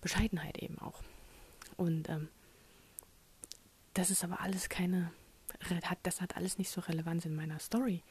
Bescheidenheit 0.00 0.58
eben 0.58 0.78
auch. 0.78 1.02
Und 1.76 2.08
ähm, 2.08 2.28
das 3.92 4.10
ist 4.10 4.24
aber 4.24 4.40
alles 4.40 4.70
keine, 4.70 5.12
hat, 5.84 5.98
das 6.02 6.22
hat 6.22 6.36
alles 6.36 6.56
nicht 6.56 6.70
so 6.70 6.80
Relevanz 6.80 7.26
in 7.26 7.34
meiner 7.34 7.58
Story. 7.58 8.02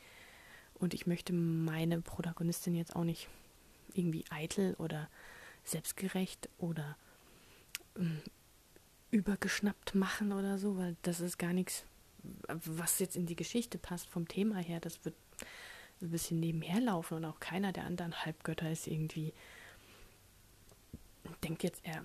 Und 0.76 0.94
ich 0.94 1.08
möchte 1.08 1.34
meine 1.34 2.02
Protagonistin 2.02 2.76
jetzt 2.76 2.96
auch 2.96 3.04
nicht 3.04 3.30
irgendwie 3.94 4.26
eitel 4.30 4.76
oder 4.76 5.10
selbstgerecht 5.64 6.50
oder 6.60 6.96
übergeschnappt 9.12 9.96
machen 9.96 10.32
oder 10.32 10.58
so, 10.58 10.78
weil 10.78 10.96
das 11.02 11.20
ist 11.20 11.38
gar 11.38 11.54
nichts, 11.54 11.84
was 12.48 13.00
jetzt 13.00 13.16
in 13.16 13.26
die 13.26 13.36
Geschichte 13.36 13.78
passt 13.78 14.08
vom 14.10 14.28
Thema 14.28 14.58
her. 14.58 14.80
Das 14.80 15.04
wird 15.06 15.16
ein 16.02 16.12
bisschen 16.12 16.40
nebenher 16.40 16.82
laufen 16.82 17.16
und 17.16 17.26
auch 17.26 17.40
keiner 17.40 17.72
der 17.72 17.86
anderen 17.86 18.26
Halbgötter 18.26 18.70
ist 18.70 18.88
irgendwie, 18.88 19.34
denkt 21.44 21.64
jetzt, 21.64 21.82
er, 21.84 22.04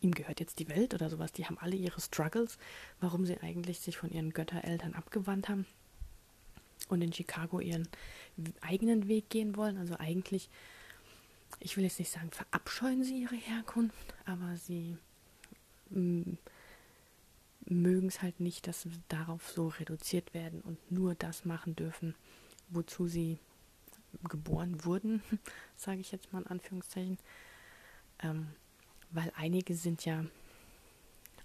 ihm 0.00 0.12
gehört 0.12 0.40
jetzt 0.40 0.58
die 0.58 0.68
Welt 0.68 0.94
oder 0.94 1.10
sowas. 1.10 1.32
Die 1.32 1.44
haben 1.44 1.58
alle 1.58 1.76
ihre 1.76 2.00
Struggles, 2.00 2.58
warum 3.00 3.26
sie 3.26 3.38
eigentlich 3.40 3.80
sich 3.80 3.96
von 3.96 4.10
ihren 4.10 4.32
Göttereltern 4.32 4.94
abgewandt 4.94 5.48
haben 5.48 5.66
und 6.88 7.02
in 7.02 7.12
Chicago 7.12 7.60
ihren 7.60 7.88
eigenen 8.60 9.08
Weg 9.08 9.28
gehen 9.28 9.56
wollen. 9.56 9.76
Also 9.76 9.96
eigentlich, 9.98 10.48
ich 11.58 11.76
will 11.76 11.84
jetzt 11.84 11.98
nicht 11.98 12.10
sagen, 12.10 12.30
verabscheuen 12.30 13.02
sie 13.02 13.22
ihre 13.22 13.36
Herkunft, 13.36 14.14
aber 14.24 14.56
sie 14.56 14.96
mögen 15.90 16.38
es 18.08 18.22
halt 18.22 18.40
nicht, 18.40 18.66
dass 18.66 18.82
sie 18.82 18.90
darauf 19.08 19.50
so 19.50 19.68
reduziert 19.68 20.34
werden 20.34 20.60
und 20.60 20.92
nur 20.92 21.14
das 21.14 21.44
machen 21.44 21.74
dürfen, 21.76 22.14
wozu 22.68 23.08
sie 23.08 23.38
geboren 24.28 24.84
wurden, 24.84 25.22
sage 25.76 26.00
ich 26.00 26.12
jetzt 26.12 26.32
mal 26.32 26.42
in 26.42 26.46
Anführungszeichen. 26.48 27.18
Ähm, 28.22 28.48
weil 29.10 29.32
einige 29.36 29.74
sind 29.74 30.04
ja 30.04 30.24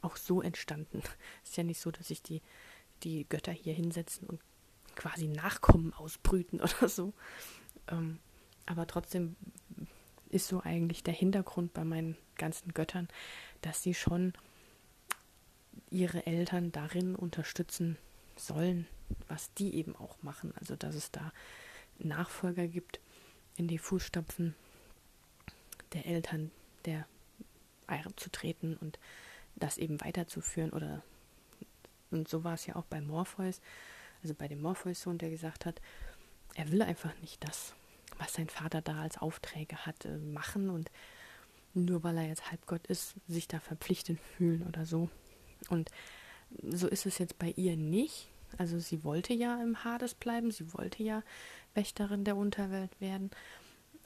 auch 0.02 0.18
so 0.18 0.42
entstanden. 0.42 1.02
Es 1.44 1.50
ist 1.52 1.58
ja 1.58 1.64
nicht 1.64 1.80
so, 1.80 1.92
dass 1.92 2.08
sich 2.08 2.22
die, 2.22 2.42
die 3.04 3.26
Götter 3.28 3.52
hier 3.52 3.74
hinsetzen 3.74 4.28
und 4.28 4.40
quasi 4.96 5.28
Nachkommen 5.28 5.94
ausbrüten 5.94 6.62
oder 6.62 6.90
so. 6.90 7.14
Ähm, 7.88 8.20
aber 8.66 8.88
trotzdem 8.88 9.36
ist 10.30 10.48
so 10.48 10.62
eigentlich 10.62 11.04
der 11.04 11.14
Hintergrund 11.14 11.74
bei 11.74 11.84
meinen 11.84 12.18
ganzen 12.38 12.74
Göttern, 12.74 13.08
dass 13.62 13.84
sie 13.84 13.94
schon 13.94 14.34
ihre 15.90 16.26
Eltern 16.26 16.72
darin 16.72 17.16
unterstützen 17.16 17.98
sollen, 18.36 18.88
was 19.28 19.54
die 19.54 19.76
eben 19.76 19.96
auch 19.96 20.22
machen. 20.22 20.54
Also 20.60 20.76
dass 20.76 20.96
es 20.96 21.12
da 21.12 21.32
Nachfolger 22.00 22.68
gibt 22.68 23.00
in 23.56 23.68
die 23.68 23.78
Fußstapfen 23.78 24.56
der 25.94 26.06
Eltern, 26.06 26.52
der 26.86 27.08
zu 28.18 28.32
treten 28.32 28.76
und 28.78 29.00
das 29.56 29.78
eben 29.78 30.02
weiterzuführen 30.02 30.72
oder 30.72 31.04
und 32.12 32.28
so 32.28 32.44
war 32.44 32.54
es 32.54 32.66
ja 32.66 32.76
auch 32.76 32.86
bei 32.86 33.02
Morpheus, 33.02 33.62
also 34.22 34.34
bei 34.34 34.48
dem 34.48 34.62
Morpheus-Sohn, 34.62 35.18
der 35.18 35.30
gesagt 35.30 35.66
hat, 35.66 35.82
er 36.56 36.72
will 36.72 36.82
einfach 36.82 37.14
nicht 37.20 37.44
das, 37.44 37.74
was 38.18 38.34
sein 38.34 38.50
Vater 38.50 38.82
da 38.82 39.02
als 39.02 39.18
Aufträge 39.18 39.86
hat, 39.86 40.08
machen 40.34 40.70
und 40.70 40.92
nur 41.74 42.04
weil 42.04 42.18
er 42.18 42.28
jetzt 42.28 42.50
Halbgott 42.52 42.88
ist, 42.88 43.16
sich 43.28 43.48
da 43.48 43.60
verpflichtet 43.60 44.20
fühlen 44.20 44.66
oder 44.68 44.86
so. 44.86 45.10
Und 45.70 45.90
so 46.64 46.88
ist 46.88 47.06
es 47.06 47.18
jetzt 47.18 47.38
bei 47.38 47.54
ihr 47.58 47.76
nicht. 47.76 48.30
Also 48.58 48.80
sie 48.80 49.04
wollte 49.04 49.34
ja 49.34 49.62
im 49.62 49.84
Hades 49.84 50.14
bleiben, 50.14 50.52
sie 50.52 50.74
wollte 50.74 51.04
ja 51.04 51.24
Wächterin 51.74 52.24
der 52.24 52.38
Unterwelt 52.38 53.00
werden. 53.02 53.32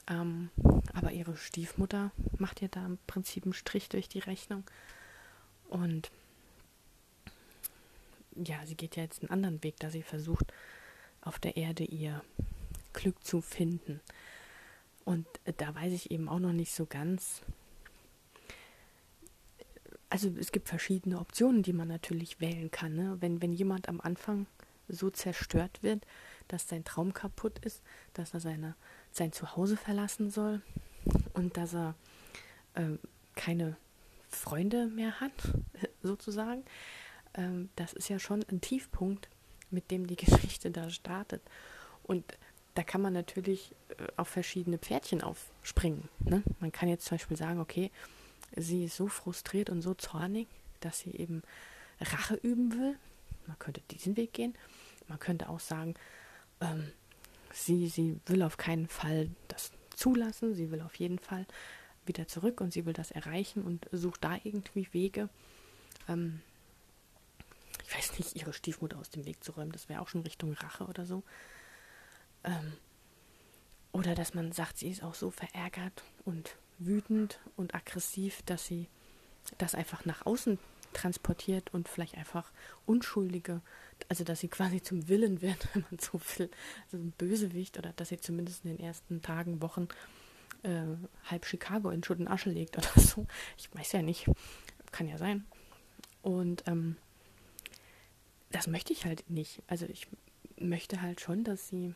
Ähm, 0.08 0.50
aber 0.92 1.12
ihre 1.12 1.36
Stiefmutter 1.36 2.10
macht 2.38 2.62
ihr 2.62 2.68
da 2.68 2.84
im 2.84 2.98
Prinzip 3.06 3.44
einen 3.44 3.52
Strich 3.52 3.88
durch 3.88 4.08
die 4.08 4.18
Rechnung. 4.18 4.64
Und 5.68 6.10
ja, 8.34 8.64
sie 8.66 8.74
geht 8.74 8.96
ja 8.96 9.04
jetzt 9.04 9.22
einen 9.22 9.30
anderen 9.30 9.62
Weg, 9.62 9.76
da 9.78 9.90
sie 9.90 10.02
versucht, 10.02 10.52
auf 11.20 11.38
der 11.38 11.56
Erde 11.56 11.84
ihr 11.84 12.22
Glück 12.92 13.22
zu 13.24 13.40
finden. 13.40 14.00
Und 15.04 15.26
da 15.56 15.74
weiß 15.74 15.92
ich 15.92 16.10
eben 16.10 16.28
auch 16.28 16.38
noch 16.38 16.52
nicht 16.52 16.72
so 16.72 16.86
ganz. 16.86 17.42
Also 20.08 20.30
es 20.38 20.52
gibt 20.52 20.68
verschiedene 20.68 21.18
Optionen, 21.18 21.62
die 21.62 21.72
man 21.72 21.88
natürlich 21.88 22.40
wählen 22.40 22.70
kann. 22.70 22.94
Ne? 22.94 23.16
Wenn, 23.20 23.40
wenn 23.40 23.52
jemand 23.52 23.88
am 23.88 24.00
Anfang 24.00 24.46
so 24.88 25.10
zerstört 25.10 25.82
wird, 25.82 26.04
dass 26.48 26.68
sein 26.68 26.84
Traum 26.84 27.14
kaputt 27.14 27.58
ist, 27.60 27.82
dass 28.12 28.34
er 28.34 28.40
seine, 28.40 28.74
sein 29.12 29.32
Zuhause 29.32 29.76
verlassen 29.76 30.30
soll 30.30 30.62
und 31.32 31.56
dass 31.56 31.74
er 31.74 31.94
äh, 32.74 32.98
keine 33.36 33.76
Freunde 34.28 34.86
mehr 34.88 35.20
hat, 35.20 35.32
sozusagen, 36.02 36.64
ähm, 37.34 37.70
das 37.76 37.92
ist 37.92 38.08
ja 38.08 38.18
schon 38.18 38.44
ein 38.50 38.60
Tiefpunkt, 38.60 39.28
mit 39.70 39.90
dem 39.90 40.06
die 40.06 40.16
Geschichte 40.24 40.70
da 40.70 40.90
startet. 40.90 41.42
Und 42.02 42.24
da 42.74 42.82
kann 42.82 43.02
man 43.02 43.12
natürlich 43.12 43.74
äh, 43.98 44.06
auf 44.16 44.28
verschiedene 44.28 44.78
Pferdchen 44.78 45.22
aufspringen. 45.22 46.08
Ne? 46.20 46.42
Man 46.60 46.72
kann 46.72 46.88
jetzt 46.88 47.06
zum 47.06 47.16
Beispiel 47.16 47.36
sagen, 47.36 47.60
okay, 47.60 47.90
sie 48.56 48.84
ist 48.84 48.96
so 48.96 49.08
frustriert 49.08 49.70
und 49.70 49.82
so 49.82 49.94
zornig, 49.94 50.48
dass 50.80 51.00
sie 51.00 51.12
eben 51.12 51.42
Rache 52.00 52.34
üben 52.36 52.72
will. 52.72 52.96
Man 53.46 53.58
könnte 53.58 53.80
diesen 53.90 54.16
Weg 54.16 54.32
gehen. 54.32 54.54
Man 55.08 55.18
könnte 55.18 55.48
auch 55.48 55.60
sagen, 55.60 55.94
ähm, 56.60 56.92
sie, 57.52 57.88
sie 57.88 58.20
will 58.26 58.42
auf 58.42 58.56
keinen 58.56 58.88
Fall 58.88 59.28
das 59.48 59.72
zulassen. 59.94 60.54
Sie 60.54 60.70
will 60.70 60.80
auf 60.80 60.94
jeden 60.96 61.18
Fall 61.18 61.46
wieder 62.06 62.26
zurück 62.26 62.60
und 62.60 62.72
sie 62.72 62.86
will 62.86 62.92
das 62.92 63.10
erreichen 63.10 63.62
und 63.62 63.88
sucht 63.92 64.24
da 64.24 64.38
irgendwie 64.42 64.88
Wege. 64.92 65.28
Ähm, 66.08 66.40
ich 67.84 67.96
weiß 67.96 68.18
nicht, 68.18 68.36
ihre 68.36 68.52
Stiefmutter 68.52 68.98
aus 68.98 69.10
dem 69.10 69.26
Weg 69.26 69.42
zu 69.42 69.52
räumen. 69.52 69.72
Das 69.72 69.88
wäre 69.88 70.00
auch 70.00 70.08
schon 70.08 70.22
Richtung 70.22 70.52
Rache 70.52 70.84
oder 70.84 71.04
so. 71.04 71.22
Ähm, 72.44 72.72
oder 73.92 74.14
dass 74.14 74.34
man 74.34 74.52
sagt, 74.52 74.78
sie 74.78 74.90
ist 74.90 75.02
auch 75.02 75.14
so 75.14 75.30
verärgert 75.30 76.02
und 76.24 76.56
wütend 76.78 77.40
und 77.56 77.74
aggressiv, 77.74 78.42
dass 78.42 78.66
sie 78.66 78.88
das 79.58 79.74
einfach 79.74 80.04
nach 80.04 80.26
außen 80.26 80.58
transportiert 80.92 81.72
und 81.72 81.88
vielleicht 81.88 82.16
einfach 82.16 82.52
Unschuldige, 82.86 83.60
also 84.08 84.24
dass 84.24 84.40
sie 84.40 84.48
quasi 84.48 84.82
zum 84.82 85.08
Willen 85.08 85.40
wird, 85.40 85.68
wenn 85.74 85.84
man 85.90 85.98
so 85.98 86.20
will, 86.36 86.50
also 86.84 86.96
ein 86.96 87.12
Bösewicht 87.12 87.78
oder 87.78 87.92
dass 87.94 88.08
sie 88.08 88.20
zumindest 88.20 88.64
in 88.64 88.76
den 88.76 88.84
ersten 88.84 89.22
Tagen, 89.22 89.62
Wochen 89.62 89.88
äh, 90.62 90.82
halb 91.24 91.46
Chicago 91.46 91.90
in 91.90 92.02
Schutt 92.02 92.18
und 92.18 92.28
Asche 92.28 92.50
legt 92.50 92.76
oder 92.76 93.00
so. 93.00 93.26
Ich 93.56 93.72
weiß 93.74 93.92
ja 93.92 94.02
nicht, 94.02 94.26
kann 94.92 95.08
ja 95.08 95.18
sein. 95.18 95.46
Und 96.22 96.64
ähm, 96.66 96.96
das 98.50 98.66
möchte 98.66 98.92
ich 98.92 99.04
halt 99.04 99.28
nicht. 99.30 99.62
Also 99.68 99.86
ich 99.86 100.06
möchte 100.58 101.00
halt 101.00 101.20
schon, 101.20 101.44
dass 101.44 101.68
sie 101.68 101.94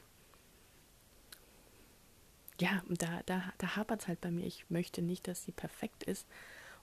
ja, 2.60 2.82
da, 2.88 3.20
da, 3.26 3.52
da 3.58 3.76
hapert 3.76 4.02
es 4.02 4.08
halt 4.08 4.20
bei 4.20 4.30
mir. 4.30 4.46
Ich 4.46 4.70
möchte 4.70 5.02
nicht, 5.02 5.26
dass 5.26 5.44
sie 5.44 5.52
perfekt 5.52 6.04
ist 6.04 6.26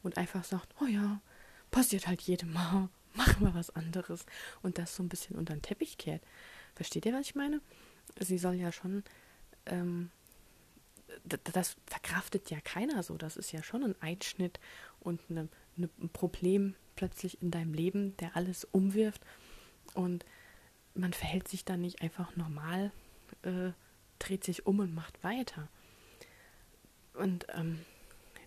und 0.04 0.18
einfach 0.18 0.44
sagt, 0.44 0.74
oh 0.82 0.86
ja, 0.86 1.22
passiert 1.70 2.08
halt 2.08 2.22
jedem 2.22 2.54
Mal, 2.54 2.90
machen 3.14 3.46
wir 3.46 3.54
was 3.54 3.70
anderes 3.72 4.26
und 4.62 4.78
das 4.78 4.96
so 4.96 5.04
ein 5.04 5.10
bisschen 5.10 5.38
unter 5.38 5.54
den 5.54 5.62
Teppich 5.62 5.98
kehrt. 5.98 6.22
Versteht 6.76 7.06
ihr, 7.06 7.14
was 7.14 7.28
ich 7.28 7.36
meine? 7.36 7.62
Sie 8.20 8.38
soll 8.38 8.56
ja 8.56 8.72
schon, 8.72 9.04
ähm, 9.66 10.12
das 11.26 11.76
verkraftet 11.86 12.50
ja 12.50 12.60
keiner 12.62 13.04
so. 13.04 13.18
Das 13.18 13.38
ist 13.38 13.52
ja 13.52 13.64
schon 13.64 13.84
ein 13.84 13.96
Einschnitt 14.02 14.60
und 15.00 15.22
eine, 15.30 15.48
eine, 15.78 15.90
ein 16.02 16.10
Problem 16.10 16.76
plötzlich 16.96 17.42
in 17.42 17.52
deinem 17.52 17.74
Leben, 17.74 18.16
der 18.18 18.36
alles 18.36 18.66
umwirft 18.66 19.22
und 19.94 20.26
man 20.94 21.14
verhält 21.14 21.48
sich 21.48 21.64
dann 21.66 21.82
nicht 21.82 22.02
einfach 22.02 22.36
normal, 22.36 22.92
äh, 23.44 23.72
dreht 24.22 24.44
sich 24.44 24.66
um 24.66 24.80
und 24.80 24.94
macht 24.94 25.24
weiter. 25.24 25.68
Und 27.14 27.46
ähm, 27.54 27.80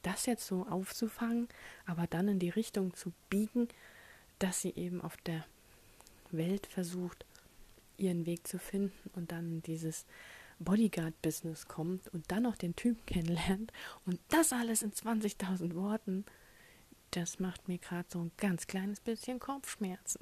das 0.03 0.27
jetzt 0.27 0.47
so 0.47 0.67
aufzufangen, 0.67 1.49
aber 1.87 2.07
dann 2.07 2.29
in 2.29 2.39
die 2.39 2.51
Richtung 2.51 2.95
zu 2.95 3.13
biegen, 3.31 3.69
dass 4.39 4.61
sie 4.61 4.75
eben 4.75 5.01
auf 5.01 5.17
der 5.19 5.45
Welt 6.31 6.67
versucht, 6.67 7.25
ihren 7.97 8.27
Weg 8.27 8.47
zu 8.47 8.59
finden 8.59 9.11
und 9.15 9.33
dann 9.33 9.63
dieses 9.63 10.07
Bodyguard-Business 10.59 11.69
kommt 11.69 12.09
und 12.09 12.31
dann 12.31 12.45
noch 12.45 12.57
den 12.57 12.77
Typ 12.77 13.07
kennenlernt 13.07 13.73
und 14.07 14.21
das 14.29 14.53
alles 14.53 14.83
in 14.83 14.93
20.000 14.93 15.75
Worten, 15.75 16.25
das 17.11 17.39
macht 17.39 17.69
mir 17.69 17.79
gerade 17.79 18.09
so 18.11 18.21
ein 18.21 18.33
ganz 18.37 18.67
kleines 18.67 19.01
bisschen 19.01 19.39
Kopfschmerzen. 19.39 20.21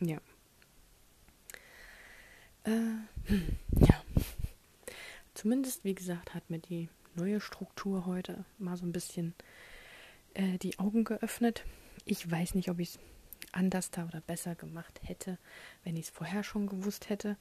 Ja. 0.00 0.18
Äh, 2.64 3.34
ja. 3.78 4.02
Zumindest, 5.34 5.84
wie 5.84 5.94
gesagt, 5.94 6.34
hat 6.34 6.50
mir 6.50 6.58
die 6.58 6.88
neue 7.14 7.40
Struktur 7.40 8.06
heute 8.06 8.44
mal 8.58 8.76
so 8.76 8.84
ein 8.84 8.92
bisschen 8.92 9.34
äh, 10.34 10.58
die 10.58 10.78
Augen 10.78 11.04
geöffnet. 11.04 11.64
Ich 12.04 12.30
weiß 12.30 12.54
nicht, 12.54 12.70
ob 12.70 12.78
ich 12.78 12.90
es 12.90 12.98
anders 13.52 13.90
da 13.90 14.06
oder 14.06 14.20
besser 14.20 14.54
gemacht 14.54 15.00
hätte, 15.02 15.38
wenn 15.84 15.96
ich 15.96 16.06
es 16.06 16.10
vorher 16.10 16.42
schon 16.42 16.66
gewusst 16.66 17.08
hätte. 17.08 17.36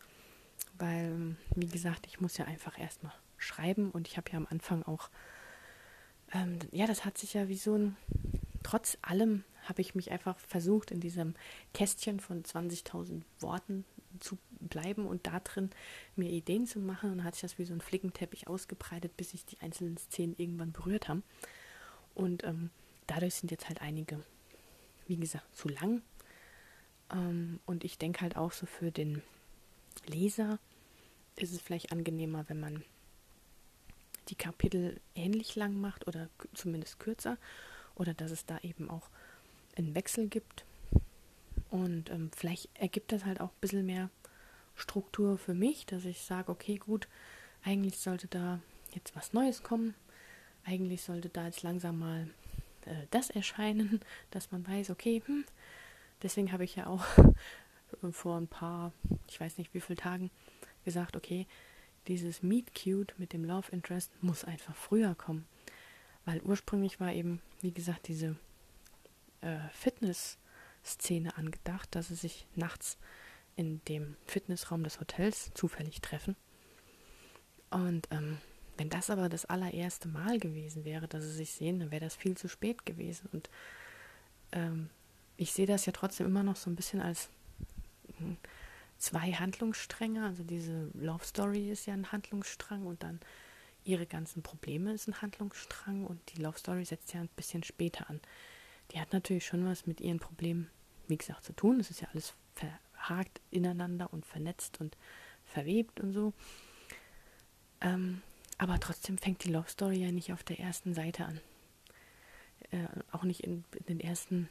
Weil, 0.78 1.36
wie 1.56 1.68
gesagt, 1.68 2.08
ich 2.08 2.20
muss 2.20 2.38
ja 2.38 2.46
einfach 2.46 2.80
erstmal 2.80 3.14
schreiben 3.38 3.92
und 3.92 4.08
ich 4.08 4.18
habe 4.18 4.32
ja 4.32 4.38
am 4.38 4.48
Anfang 4.50 4.84
auch, 4.84 5.10
ähm, 6.34 6.60
ja, 6.72 6.86
das 6.86 7.06
hat 7.06 7.18
sich 7.18 7.34
ja 7.34 7.48
wie 7.48 7.58
so 7.58 7.76
ein, 7.76 7.98
trotz 8.64 8.98
allem 9.02 9.44
habe 9.64 9.82
ich 9.82 9.96
mich 9.96 10.12
einfach 10.12 10.38
versucht, 10.40 10.92
in 10.92 11.00
diesem 11.00 11.36
Kästchen 11.74 12.20
von 12.20 12.44
20.000 12.44 13.22
Worten 13.40 13.86
zu 14.20 14.38
bleiben 14.60 15.06
und 15.06 15.28
da 15.28 15.40
drin 15.40 15.70
mir 16.16 16.30
Ideen 16.30 16.66
zu 16.66 16.80
machen. 16.80 17.12
Und 17.12 17.18
dann 17.20 17.26
hat 17.26 17.36
sich 17.36 17.42
das 17.42 17.58
wie 17.58 17.66
so 17.66 17.74
ein 17.74 17.82
Flickenteppich 17.82 18.48
ausgebreitet, 18.48 19.16
bis 19.18 19.32
sich 19.32 19.46
die 19.46 19.60
einzelnen 19.60 19.98
Szenen 19.98 20.36
irgendwann 20.38 20.72
berührt 20.72 21.08
haben. 21.08 21.24
Und 22.16 22.44
ähm, 22.44 22.70
dadurch 23.08 23.36
sind 23.36 23.52
jetzt 23.52 23.68
halt 23.68 23.82
einige, 23.82 24.24
wie 25.08 25.18
gesagt, 25.18 25.56
zu 25.56 25.70
lang. 25.70 26.02
Ähm, 27.12 27.60
und 27.66 27.84
ich 27.84 27.98
denke 27.98 28.22
halt 28.22 28.36
auch 28.36 28.52
so 28.52 28.66
für 28.66 28.92
den 28.92 29.22
Leser 30.06 30.60
ist 31.36 31.54
es 31.54 31.62
vielleicht 31.62 31.92
angenehmer, 31.92 32.46
wenn 32.48 32.60
man 32.60 32.84
die 34.28 34.36
Kapitel 34.36 35.00
ähnlich 35.16 35.56
lang 35.56 35.80
macht 35.80 36.08
oder 36.08 36.30
zumindest 36.54 37.00
kürzer 37.00 37.38
oder 37.96 38.14
dass 38.14 38.32
es 38.32 38.46
da 38.46 38.60
eben 38.60 38.90
auch 38.90 39.10
einen 39.76 39.96
Wechsel 39.96 40.28
gibt. 40.28 40.66
Und 41.70 42.10
ähm, 42.10 42.32
vielleicht 42.36 42.70
ergibt 42.76 43.12
das 43.12 43.26
halt 43.26 43.42
auch 43.42 43.50
ein 43.50 43.62
bisschen 43.62 43.86
mehr 43.86 44.10
Struktur 44.80 45.38
für 45.38 45.54
mich, 45.54 45.86
dass 45.86 46.06
ich 46.06 46.22
sage, 46.22 46.52
okay, 46.52 46.78
gut, 46.78 47.08
eigentlich 47.64 47.98
sollte 48.00 48.28
da 48.28 48.60
jetzt 48.94 49.16
was 49.16 49.34
Neues 49.34 49.64
kommen. 49.64 49.94
Eigentlich 50.66 51.02
sollte 51.02 51.30
da 51.30 51.46
jetzt 51.46 51.64
langsam 51.64 52.00
mal 52.00 52.30
äh, 52.86 53.06
das 53.12 53.30
erscheinen, 53.30 54.02
dass 54.32 54.52
man 54.52 54.68
weiß, 54.68 54.90
okay, 54.90 55.22
hm, 55.26 55.46
deswegen 56.22 56.52
habe 56.52 56.64
ich 56.64 56.76
ja 56.76 56.88
auch 56.88 57.06
vor 58.12 58.38
ein 58.38 58.48
paar, 58.48 58.92
ich 59.28 59.40
weiß 59.40 59.58
nicht 59.58 59.74
wie 59.74 59.82
viele 59.82 59.98
Tagen, 59.98 60.32
gesagt, 60.86 61.16
okay, 61.16 61.48
dieses 62.08 62.42
Meet 62.42 62.74
Cute 62.74 63.14
mit 63.18 63.34
dem 63.34 63.44
Love 63.44 63.72
Interest 63.72 64.12
muss 64.24 64.44
einfach 64.44 64.76
früher 64.76 65.16
kommen. 65.16 65.46
Weil 66.26 66.42
ursprünglich 66.42 67.00
war 67.00 67.14
eben, 67.14 67.42
wie 67.62 67.72
gesagt, 67.72 68.08
diese 68.08 68.36
äh, 69.42 69.60
Fitness-Szene 69.74 71.38
angedacht, 71.38 71.94
dass 71.96 72.08
sie 72.08 72.16
sich 72.16 72.48
nachts 72.56 72.98
in 73.60 73.84
dem 73.90 74.16
Fitnessraum 74.26 74.86
des 74.86 75.02
Hotels 75.02 75.52
zufällig 75.54 76.00
treffen. 76.00 76.38
Und 77.70 78.08
ähm, 78.10 78.38
wenn 78.78 78.90
das 78.90 79.10
aber 79.10 79.28
das 79.28 79.44
allererste 79.44 80.08
Mal 80.08 80.40
gewesen 80.40 80.86
wäre, 80.86 81.10
dass 81.10 81.26
sie 81.26 81.34
sich 81.34 81.52
sehen, 81.52 81.80
dann 81.80 81.92
wäre 81.92 82.06
das 82.06 82.16
viel 82.16 82.38
zu 82.38 82.48
spät 82.48 82.86
gewesen. 82.86 83.28
Und 83.34 83.50
ähm, 84.54 84.90
ich 85.36 85.52
sehe 85.52 85.66
das 85.66 85.86
ja 85.86 85.92
trotzdem 85.92 86.26
immer 86.26 86.42
noch 86.42 86.56
so 86.56 86.70
ein 86.70 86.78
bisschen 86.78 87.02
als 87.02 87.28
hm, 88.18 88.38
zwei 88.98 89.34
Handlungsstränge. 89.34 90.24
Also 90.24 90.46
diese 90.46 90.90
Love 90.94 91.26
Story 91.26 91.70
ist 91.70 91.86
ja 91.86 91.94
ein 91.94 92.14
Handlungsstrang 92.14 92.86
und 92.86 93.04
dann 93.04 93.20
ihre 93.84 94.06
ganzen 94.06 94.42
Probleme 94.42 94.94
ist 94.94 95.10
ein 95.10 95.22
Handlungsstrang 95.22 96.06
und 96.06 96.22
die 96.34 96.42
Love 96.42 96.58
Story 96.58 96.86
setzt 96.86 97.14
ja 97.14 97.20
ein 97.20 97.30
bisschen 97.36 97.64
später 97.64 98.10
an. 98.10 98.22
Die 98.92 99.02
hat 99.02 99.12
natürlich 99.12 99.46
schon 99.46 99.66
was 99.66 99.86
mit 99.86 100.00
ihren 100.00 100.20
Problemen, 100.20 100.70
wie 101.10 101.18
gesagt, 101.18 101.44
zu 101.44 101.52
tun. 101.52 101.82
Es 101.82 101.90
ist 101.90 102.00
ja 102.00 102.08
alles 102.14 102.34
verhakt 103.00 103.42
ineinander 103.52 104.12
und 104.14 104.26
vernetzt 104.26 104.80
und 104.82 104.98
verwebt 105.46 106.00
und 106.00 106.14
so. 106.14 106.34
Ähm, 107.82 108.22
aber 108.58 108.80
trotzdem 108.80 109.18
fängt 109.18 109.44
die 109.44 109.52
Love 109.52 109.70
Story 109.70 109.98
ja 109.98 110.12
nicht 110.12 110.34
auf 110.34 110.44
der 110.44 110.60
ersten 110.60 110.94
Seite 110.94 111.26
an. 111.26 111.40
Äh, 112.72 112.88
auch 113.12 113.24
nicht 113.24 113.42
in, 113.42 113.64
in, 113.74 113.86
den 113.86 114.00
ersten, 114.00 114.50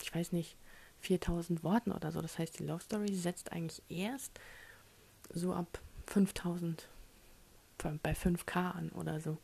ich 0.00 0.12
weiß 0.14 0.32
nicht, 0.32 0.56
4000 1.00 1.62
Worten 1.62 1.92
oder 1.92 2.10
so. 2.10 2.20
Das 2.20 2.38
heißt, 2.38 2.58
die 2.58 2.64
Love 2.64 2.82
Story 2.82 3.14
setzt 3.14 3.52
eigentlich 3.52 3.82
erst 3.88 4.38
so 5.32 5.54
ab 5.54 5.80
5000, 6.06 6.88
bei 8.02 8.12
5K 8.12 8.72
an 8.72 8.88
oder 8.90 9.20
so. 9.20 9.38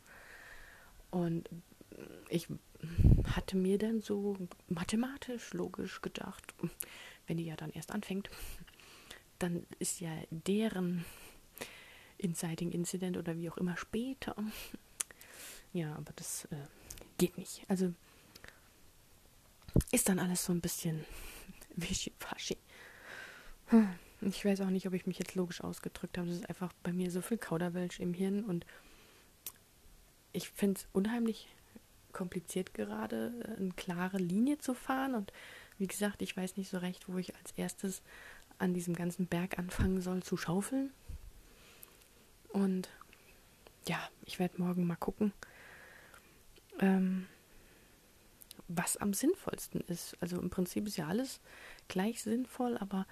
Und 1.10 1.48
ich 2.28 2.48
hatte 3.36 3.56
mir 3.56 3.78
dann 3.78 4.00
so 4.00 4.36
mathematisch, 4.68 5.52
logisch 5.52 6.00
gedacht, 6.00 6.54
wenn 7.30 7.36
die 7.36 7.44
ja 7.44 7.54
dann 7.54 7.70
erst 7.70 7.92
anfängt, 7.92 8.28
dann 9.38 9.64
ist 9.78 10.00
ja 10.00 10.10
deren 10.30 11.04
Inciting 12.18 12.72
Incident 12.72 13.16
oder 13.16 13.36
wie 13.36 13.48
auch 13.48 13.56
immer 13.56 13.76
später. 13.76 14.34
Ja, 15.72 15.94
aber 15.94 16.12
das 16.16 16.46
äh, 16.46 16.56
geht 17.18 17.38
nicht. 17.38 17.62
Also 17.68 17.94
ist 19.92 20.08
dann 20.08 20.18
alles 20.18 20.44
so 20.44 20.52
ein 20.52 20.60
bisschen 20.60 21.04
wischiwaschi. 21.76 22.56
Ich 24.22 24.44
weiß 24.44 24.62
auch 24.62 24.70
nicht, 24.70 24.88
ob 24.88 24.94
ich 24.94 25.06
mich 25.06 25.20
jetzt 25.20 25.36
logisch 25.36 25.60
ausgedrückt 25.60 26.18
habe. 26.18 26.26
Das 26.26 26.38
ist 26.38 26.48
einfach 26.48 26.72
bei 26.82 26.92
mir 26.92 27.12
so 27.12 27.22
viel 27.22 27.38
Kauderwelsch 27.38 28.00
im 28.00 28.12
Hirn 28.12 28.42
und 28.42 28.66
ich 30.32 30.50
finde 30.50 30.80
es 30.80 30.88
unheimlich 30.92 31.46
kompliziert 32.12 32.74
gerade, 32.74 33.32
eine 33.56 33.70
klare 33.70 34.18
Linie 34.18 34.58
zu 34.58 34.74
fahren. 34.74 35.14
Und 35.14 35.32
wie 35.80 35.86
gesagt, 35.86 36.20
ich 36.22 36.36
weiß 36.36 36.56
nicht 36.58 36.70
so 36.70 36.78
recht, 36.78 37.08
wo 37.08 37.16
ich 37.16 37.34
als 37.36 37.52
erstes 37.52 38.02
an 38.58 38.74
diesem 38.74 38.94
ganzen 38.94 39.26
Berg 39.26 39.58
anfangen 39.58 40.02
soll 40.02 40.22
zu 40.22 40.36
schaufeln. 40.36 40.92
Und 42.50 42.88
ja, 43.88 43.98
ich 44.26 44.38
werde 44.38 44.60
morgen 44.60 44.86
mal 44.86 44.96
gucken, 44.96 45.32
ähm, 46.80 47.26
was 48.68 48.98
am 48.98 49.14
sinnvollsten 49.14 49.80
ist. 49.82 50.16
Also 50.20 50.38
im 50.38 50.50
Prinzip 50.50 50.86
ist 50.86 50.98
ja 50.98 51.08
alles 51.08 51.40
gleich 51.88 52.22
sinnvoll, 52.22 52.76
aber 52.76 53.06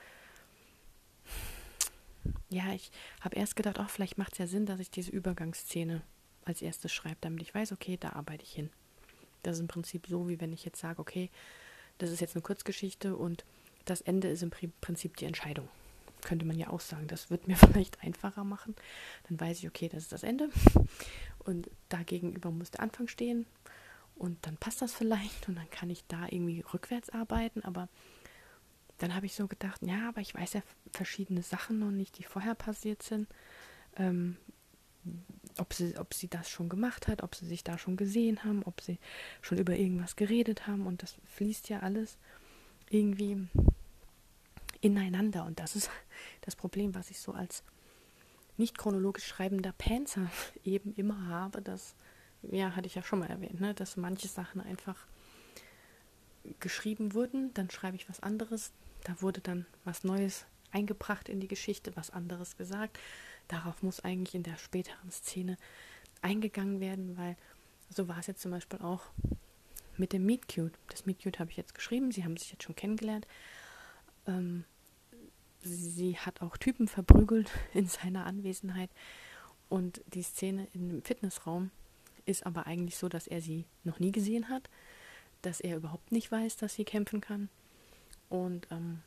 ja, 2.50 2.72
ich 2.74 2.90
habe 3.22 3.36
erst 3.36 3.56
gedacht, 3.56 3.78
ach, 3.78 3.88
vielleicht 3.88 4.18
macht 4.18 4.32
es 4.32 4.38
ja 4.38 4.46
Sinn, 4.46 4.66
dass 4.66 4.78
ich 4.78 4.90
diese 4.90 5.10
Übergangsszene 5.10 6.02
als 6.44 6.60
erstes 6.60 6.92
schreibe, 6.92 7.16
damit 7.22 7.42
ich 7.42 7.54
weiß, 7.54 7.72
okay, 7.72 7.96
da 7.98 8.10
arbeite 8.10 8.44
ich 8.44 8.52
hin. 8.52 8.68
Das 9.42 9.56
ist 9.56 9.60
im 9.60 9.68
Prinzip 9.68 10.06
so, 10.06 10.28
wie 10.28 10.40
wenn 10.40 10.52
ich 10.52 10.66
jetzt 10.66 10.80
sage, 10.80 10.98
okay, 10.98 11.30
das 11.98 12.10
ist 12.10 12.20
jetzt 12.20 12.34
eine 12.34 12.42
Kurzgeschichte 12.42 13.16
und 13.16 13.44
das 13.84 14.00
Ende 14.00 14.28
ist 14.28 14.42
im 14.42 14.50
Prinzip 14.80 15.16
die 15.16 15.24
Entscheidung 15.24 15.68
könnte 16.22 16.44
man 16.44 16.58
ja 16.58 16.68
auch 16.70 16.80
sagen. 16.80 17.06
Das 17.06 17.30
wird 17.30 17.48
mir 17.48 17.56
vielleicht 17.56 18.02
einfacher 18.02 18.44
machen. 18.44 18.74
Dann 19.28 19.40
weiß 19.40 19.58
ich, 19.58 19.68
okay, 19.68 19.88
das 19.88 20.04
ist 20.04 20.12
das 20.12 20.22
Ende. 20.22 20.50
Und 21.38 21.70
da 21.88 22.02
gegenüber 22.02 22.50
muss 22.50 22.70
der 22.70 22.80
Anfang 22.80 23.08
stehen. 23.08 23.46
Und 24.16 24.46
dann 24.46 24.56
passt 24.56 24.82
das 24.82 24.92
vielleicht 24.92 25.48
und 25.48 25.54
dann 25.54 25.70
kann 25.70 25.90
ich 25.90 26.04
da 26.08 26.26
irgendwie 26.28 26.64
rückwärts 26.74 27.10
arbeiten. 27.10 27.62
Aber 27.62 27.88
dann 28.98 29.14
habe 29.14 29.26
ich 29.26 29.34
so 29.34 29.46
gedacht, 29.46 29.80
ja, 29.82 30.08
aber 30.08 30.20
ich 30.20 30.34
weiß 30.34 30.54
ja 30.54 30.62
verschiedene 30.92 31.42
Sachen 31.42 31.78
noch 31.78 31.92
nicht, 31.92 32.18
die 32.18 32.24
vorher 32.24 32.56
passiert 32.56 33.02
sind. 33.02 33.28
Ähm, 33.96 34.36
ob 35.58 35.74
sie, 35.74 35.96
ob 35.96 36.14
sie 36.14 36.28
das 36.28 36.48
schon 36.48 36.68
gemacht 36.68 37.08
hat, 37.08 37.22
ob 37.22 37.34
sie 37.34 37.46
sich 37.46 37.64
da 37.64 37.78
schon 37.78 37.96
gesehen 37.96 38.44
haben, 38.44 38.62
ob 38.64 38.80
sie 38.80 38.98
schon 39.42 39.58
über 39.58 39.76
irgendwas 39.76 40.16
geredet 40.16 40.66
haben. 40.66 40.86
Und 40.86 41.02
das 41.02 41.16
fließt 41.26 41.68
ja 41.68 41.80
alles 41.80 42.16
irgendwie 42.90 43.48
ineinander. 44.80 45.44
Und 45.44 45.60
das 45.60 45.76
ist 45.76 45.90
das 46.42 46.56
Problem, 46.56 46.94
was 46.94 47.10
ich 47.10 47.20
so 47.20 47.32
als 47.32 47.62
nicht 48.56 48.76
chronologisch 48.76 49.26
schreibender 49.26 49.72
Panzer 49.72 50.30
eben 50.64 50.94
immer 50.94 51.26
habe, 51.26 51.62
dass, 51.62 51.94
ja, 52.42 52.74
hatte 52.74 52.86
ich 52.86 52.94
ja 52.94 53.02
schon 53.02 53.20
mal 53.20 53.30
erwähnt, 53.30 53.60
ne, 53.60 53.74
dass 53.74 53.96
manche 53.96 54.28
Sachen 54.28 54.60
einfach 54.60 55.06
geschrieben 56.60 57.14
wurden, 57.14 57.52
dann 57.54 57.70
schreibe 57.70 57.96
ich 57.96 58.08
was 58.08 58.20
anderes, 58.20 58.72
da 59.04 59.20
wurde 59.20 59.40
dann 59.40 59.66
was 59.84 60.02
Neues 60.02 60.46
eingebracht 60.70 61.28
in 61.28 61.40
die 61.40 61.48
Geschichte, 61.48 61.94
was 61.96 62.10
anderes 62.10 62.56
gesagt. 62.56 62.98
Darauf 63.48 63.82
muss 63.82 64.00
eigentlich 64.00 64.34
in 64.34 64.42
der 64.42 64.56
späteren 64.56 65.10
Szene 65.10 65.56
eingegangen 66.22 66.80
werden, 66.80 67.16
weil 67.16 67.36
so 67.90 68.08
war 68.08 68.18
es 68.18 68.26
jetzt 68.26 68.42
zum 68.42 68.50
Beispiel 68.50 68.80
auch 68.80 69.02
mit 69.96 70.12
dem 70.12 70.26
Meet 70.26 70.48
Cute. 70.48 70.78
Das 70.88 71.06
Meet 71.06 71.22
Cute 71.22 71.38
habe 71.40 71.50
ich 71.50 71.56
jetzt 71.56 71.74
geschrieben, 71.74 72.12
sie 72.12 72.24
haben 72.24 72.36
sich 72.36 72.52
jetzt 72.52 72.62
schon 72.62 72.76
kennengelernt 72.76 73.26
ähm, 74.28 74.64
sie 75.62 76.16
hat 76.18 76.40
auch 76.42 76.56
Typen 76.56 76.86
verprügelt 76.86 77.50
in 77.74 77.88
seiner 77.88 78.26
Anwesenheit. 78.26 78.90
Und 79.68 80.02
die 80.06 80.22
Szene 80.22 80.68
im 80.72 81.02
Fitnessraum 81.02 81.70
ist 82.24 82.46
aber 82.46 82.66
eigentlich 82.66 82.96
so, 82.96 83.08
dass 83.08 83.26
er 83.26 83.40
sie 83.40 83.64
noch 83.84 83.98
nie 83.98 84.12
gesehen 84.12 84.48
hat, 84.48 84.70
dass 85.42 85.60
er 85.60 85.76
überhaupt 85.76 86.12
nicht 86.12 86.30
weiß, 86.30 86.56
dass 86.56 86.74
sie 86.74 86.84
kämpfen 86.84 87.20
kann. 87.20 87.48
Und 88.28 88.66
ähm, 88.70 89.00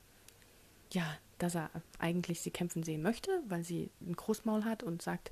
ja, 0.91 1.17
dass 1.41 1.56
er 1.56 1.69
eigentlich 1.99 2.41
sie 2.41 2.51
kämpfen 2.51 2.84
sehen 2.84 3.01
möchte, 3.01 3.41
weil 3.47 3.63
sie 3.63 3.89
ein 4.01 4.15
Großmaul 4.15 4.65
hat 4.65 4.84
und 4.84 5.01
sagt, 5.01 5.32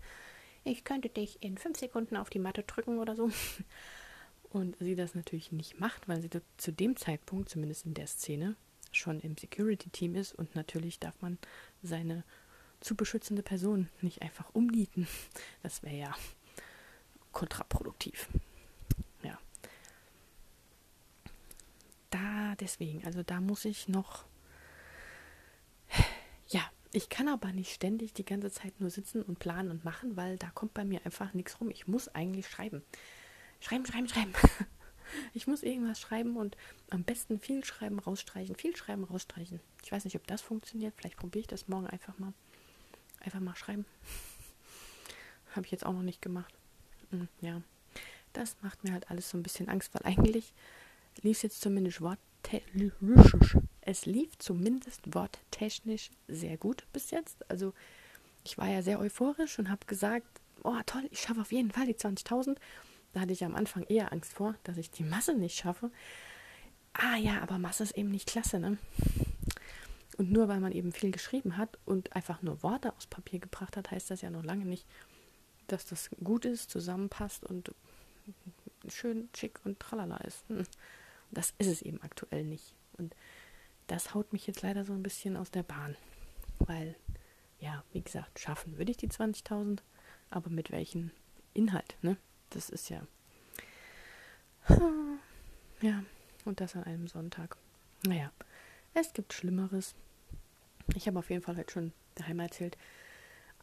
ich 0.64 0.84
könnte 0.84 1.10
dich 1.10 1.42
in 1.42 1.58
fünf 1.58 1.78
Sekunden 1.78 2.18
auf 2.18 2.30
die 2.30 2.40
Matte 2.40 2.64
drücken 2.64 3.00
oder 3.00 3.16
so. 3.16 3.32
Und 4.52 4.76
sie 4.80 4.96
das 4.96 5.14
natürlich 5.14 5.52
nicht 5.52 5.80
macht, 5.80 6.08
weil 6.08 6.22
sie 6.22 6.30
zu 6.58 6.74
dem 6.74 6.96
Zeitpunkt, 6.96 7.50
zumindest 7.50 7.86
in 7.86 7.94
der 7.94 8.08
Szene, 8.08 8.56
schon 8.92 9.20
im 9.20 9.38
Security-Team 9.38 10.16
ist 10.16 10.34
und 10.34 10.56
natürlich 10.56 11.00
darf 11.00 11.22
man 11.22 11.38
seine 11.84 12.24
zu 12.80 12.96
beschützende 12.96 13.44
Person 13.44 13.90
nicht 14.02 14.22
einfach 14.22 14.50
umnieten. 14.54 15.08
Das 15.62 15.84
wäre 15.84 15.96
ja 15.96 16.16
kontraproduktiv. 17.32 18.28
Ja. 19.22 19.38
Da 22.10 22.56
deswegen, 22.60 23.06
also 23.06 23.22
da 23.22 23.42
muss 23.42 23.66
ich 23.66 23.88
noch. 23.88 24.26
Ich 26.92 27.10
kann 27.10 27.28
aber 27.28 27.52
nicht 27.52 27.72
ständig 27.72 28.14
die 28.14 28.26
ganze 28.26 28.52
Zeit 28.52 28.80
nur 28.80 28.90
sitzen 28.90 29.22
und 29.22 29.38
planen 29.38 29.70
und 29.70 29.86
machen, 29.86 30.18
weil 30.18 30.38
da 30.38 30.50
kommt 30.50 30.74
bei 30.74 30.84
mir 30.84 31.06
einfach 31.06 31.34
nichts 31.34 31.60
rum. 31.62 31.70
Ich 31.70 31.88
muss 31.88 32.08
eigentlich 32.10 32.48
schreiben. 32.48 32.82
Schreiben, 33.60 33.86
schreiben, 33.86 34.08
schreiben. 34.08 34.34
Ich 35.34 35.48
muss 35.48 35.64
irgendwas 35.64 36.00
schreiben 36.00 36.38
und 36.38 36.56
am 36.92 37.04
besten 37.04 37.40
viel 37.40 37.64
schreiben, 37.66 37.98
rausstreichen, 37.98 38.56
viel 38.56 38.76
schreiben, 38.76 39.04
rausstreichen. 39.04 39.60
Ich 39.84 39.92
weiß 39.92 40.06
nicht, 40.06 40.16
ob 40.16 40.28
das 40.28 40.42
funktioniert. 40.42 40.94
Vielleicht 40.96 41.18
probiere 41.18 41.42
ich 41.42 41.48
das 41.48 41.68
morgen 41.68 41.88
einfach 41.88 42.18
mal. 42.20 42.34
Einfach 43.22 43.40
mal 43.40 43.56
schreiben. 43.56 43.86
Habe 45.56 45.66
ich 45.66 45.72
jetzt 45.72 45.86
auch 45.86 45.94
noch 45.94 46.04
nicht 46.04 46.22
gemacht. 46.22 46.54
Hm, 47.10 47.28
ja, 47.42 47.62
das 48.34 48.56
macht 48.62 48.84
mir 48.84 48.94
halt 48.94 49.10
alles 49.10 49.30
so 49.30 49.38
ein 49.38 49.44
bisschen 49.44 49.68
Angst, 49.68 49.94
weil 49.94 50.04
eigentlich 50.04 50.54
lief 51.22 51.38
es 51.38 51.44
jetzt 51.44 51.62
zumindest 51.62 52.02
Wort 52.02 52.20
es 53.90 54.06
lief 54.06 54.38
zumindest 54.38 55.16
worttechnisch 55.16 56.12
sehr 56.28 56.58
gut 56.58 56.86
bis 56.94 57.10
jetzt. 57.10 57.50
Also 57.50 57.74
ich 58.44 58.58
war 58.58 58.68
ja 58.68 58.84
sehr 58.84 59.00
euphorisch 59.00 59.58
und 59.58 59.70
habe 59.70 59.86
gesagt, 59.88 60.28
oh 60.64 60.78
toll, 60.86 61.08
ich 61.10 61.20
schaffe 61.20 61.42
auf 61.42 61.52
jeden 61.52 61.72
Fall 61.72 61.88
die 61.88 61.96
20.000. 61.96 62.56
Da 63.14 63.22
hatte 63.22 63.34
ich 63.34 63.44
am 63.44 63.56
Anfang 63.56 63.84
eher 63.86 64.14
Angst 64.14 64.34
vor, 64.34 64.54
dass 64.64 64.78
ich 64.78 64.92
die 64.92 65.04
Masse 65.04 65.34
nicht 65.34 65.58
schaffe. 65.58 65.90
Ah 66.94 67.18
ja, 67.18 67.42
aber 67.42 67.58
Masse 67.58 67.82
ist 67.82 67.98
eben 67.98 68.12
nicht 68.12 68.28
klasse, 68.28 68.60
ne? 68.60 68.78
Und 70.18 70.32
nur 70.32 70.48
weil 70.50 70.60
man 70.60 70.72
eben 70.72 70.92
viel 70.92 71.12
geschrieben 71.12 71.58
hat 71.58 71.80
und 71.86 72.16
einfach 72.16 72.44
nur 72.44 72.62
Worte 72.62 72.96
aus 72.96 73.08
Papier 73.08 73.40
gebracht 73.40 73.76
hat, 73.76 73.90
heißt 73.90 74.12
das 74.12 74.22
ja 74.22 74.30
noch 74.30 74.44
lange 74.44 74.66
nicht, 74.66 74.86
dass 75.68 75.86
das 75.86 76.12
gut 76.24 76.46
ist, 76.46 76.70
zusammenpasst 76.70 77.44
und 77.44 77.74
schön 78.88 79.30
schick 79.36 79.60
und 79.64 79.80
tralala 79.80 80.18
ist. 80.18 80.48
Hm. 80.50 80.64
Das 81.32 81.54
ist 81.58 81.68
es 81.68 81.82
eben 81.82 82.02
aktuell 82.02 82.44
nicht. 82.44 82.76
Und 82.98 83.16
das 83.90 84.14
haut 84.14 84.32
mich 84.34 84.46
jetzt 84.48 84.62
leider 84.62 84.86
so 84.86 84.94
ein 84.94 85.04
bisschen 85.04 85.36
aus 85.36 85.52
der 85.52 85.64
Bahn. 85.64 85.98
Weil, 86.60 86.96
ja, 87.60 87.84
wie 87.92 88.02
gesagt, 88.02 88.40
schaffen 88.40 88.78
würde 88.78 88.92
ich 88.92 88.98
die 88.98 89.10
20.000, 89.10 89.80
aber 90.30 90.50
mit 90.50 90.72
welchem 90.72 91.12
Inhalt, 91.54 91.98
ne? 92.02 92.18
Das 92.52 92.70
ist 92.70 92.90
ja. 92.90 93.02
Ja, 95.82 96.04
und 96.44 96.60
das 96.60 96.76
an 96.76 96.84
einem 96.84 97.08
Sonntag. 97.08 97.56
Naja, 98.06 98.34
es 98.94 99.14
gibt 99.14 99.32
Schlimmeres. 99.32 99.96
Ich 100.94 101.08
habe 101.08 101.20
auf 101.20 101.30
jeden 101.30 101.42
Fall 101.42 101.56
heute 101.56 101.72
schon 101.72 101.94
daheim 102.16 102.42
erzählt, 102.42 102.78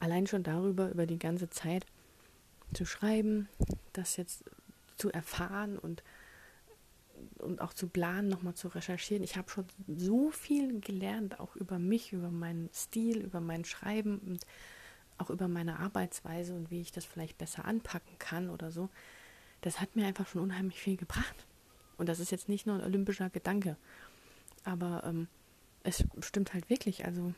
allein 0.00 0.26
schon 0.26 0.42
darüber, 0.42 0.88
über 0.88 1.04
die 1.04 1.18
ganze 1.18 1.50
Zeit 1.50 1.84
zu 2.72 2.86
schreiben, 2.86 3.50
das 3.92 4.16
jetzt 4.16 4.44
zu 4.96 5.10
erfahren 5.10 5.78
und, 5.78 6.02
und 7.46 7.60
auch 7.60 7.72
zu 7.72 7.88
planen, 7.88 8.28
nochmal 8.28 8.54
zu 8.54 8.68
recherchieren. 8.68 9.22
Ich 9.22 9.36
habe 9.36 9.50
schon 9.50 9.66
so 9.86 10.30
viel 10.30 10.80
gelernt, 10.80 11.40
auch 11.40 11.56
über 11.56 11.78
mich, 11.78 12.12
über 12.12 12.30
meinen 12.30 12.68
Stil, 12.72 13.18
über 13.18 13.40
mein 13.40 13.64
Schreiben 13.64 14.18
und 14.18 14.46
auch 15.18 15.30
über 15.30 15.48
meine 15.48 15.78
Arbeitsweise 15.78 16.54
und 16.54 16.70
wie 16.70 16.80
ich 16.80 16.92
das 16.92 17.04
vielleicht 17.04 17.38
besser 17.38 17.64
anpacken 17.64 18.18
kann 18.18 18.50
oder 18.50 18.70
so. 18.70 18.90
Das 19.62 19.80
hat 19.80 19.96
mir 19.96 20.06
einfach 20.06 20.26
schon 20.28 20.42
unheimlich 20.42 20.78
viel 20.78 20.96
gebracht. 20.96 21.46
Und 21.96 22.08
das 22.08 22.20
ist 22.20 22.30
jetzt 22.30 22.48
nicht 22.48 22.66
nur 22.66 22.76
ein 22.76 22.84
olympischer 22.84 23.30
Gedanke, 23.30 23.76
aber 24.64 25.02
ähm, 25.06 25.28
es 25.82 26.04
stimmt 26.20 26.52
halt 26.52 26.68
wirklich. 26.68 27.06
Also 27.06 27.32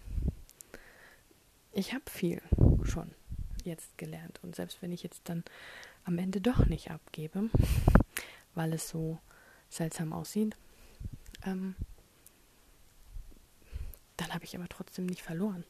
ich 1.73 1.95
habe 1.95 2.11
viel 2.11 2.43
schon 2.83 3.13
jetzt 3.65 3.97
gelernt. 3.99 4.41
Und 4.43 4.57
selbst 4.57 4.83
wenn 4.83 4.91
ich 4.91 5.03
jetzt 5.03 5.29
dann 5.29 5.45
am 6.05 6.19
Ende 6.19 6.41
doch 6.41 6.67
nicht 6.67 6.91
abgebe, 6.91 7.51
weil 8.55 8.73
es 8.73 8.89
so 8.89 9.19
seltsam 9.69 10.13
aussieht, 10.13 10.57
ähm, 11.45 11.75
dann 14.17 14.35
habe 14.35 14.45
ich 14.45 14.57
aber 14.57 14.69
trotzdem 14.69 15.07
nicht 15.07 15.23
verloren. 15.23 15.65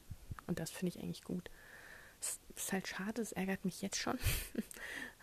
Und 0.46 0.58
das 0.58 0.70
finde 0.70 0.96
ich 0.96 1.02
eigentlich 1.02 1.24
gut. 1.24 1.50
Es 2.20 2.40
ist 2.56 2.72
halt 2.72 2.88
schade, 2.88 3.22
es 3.22 3.32
ärgert 3.32 3.64
mich 3.64 3.82
jetzt 3.82 3.98
schon, 3.98 4.18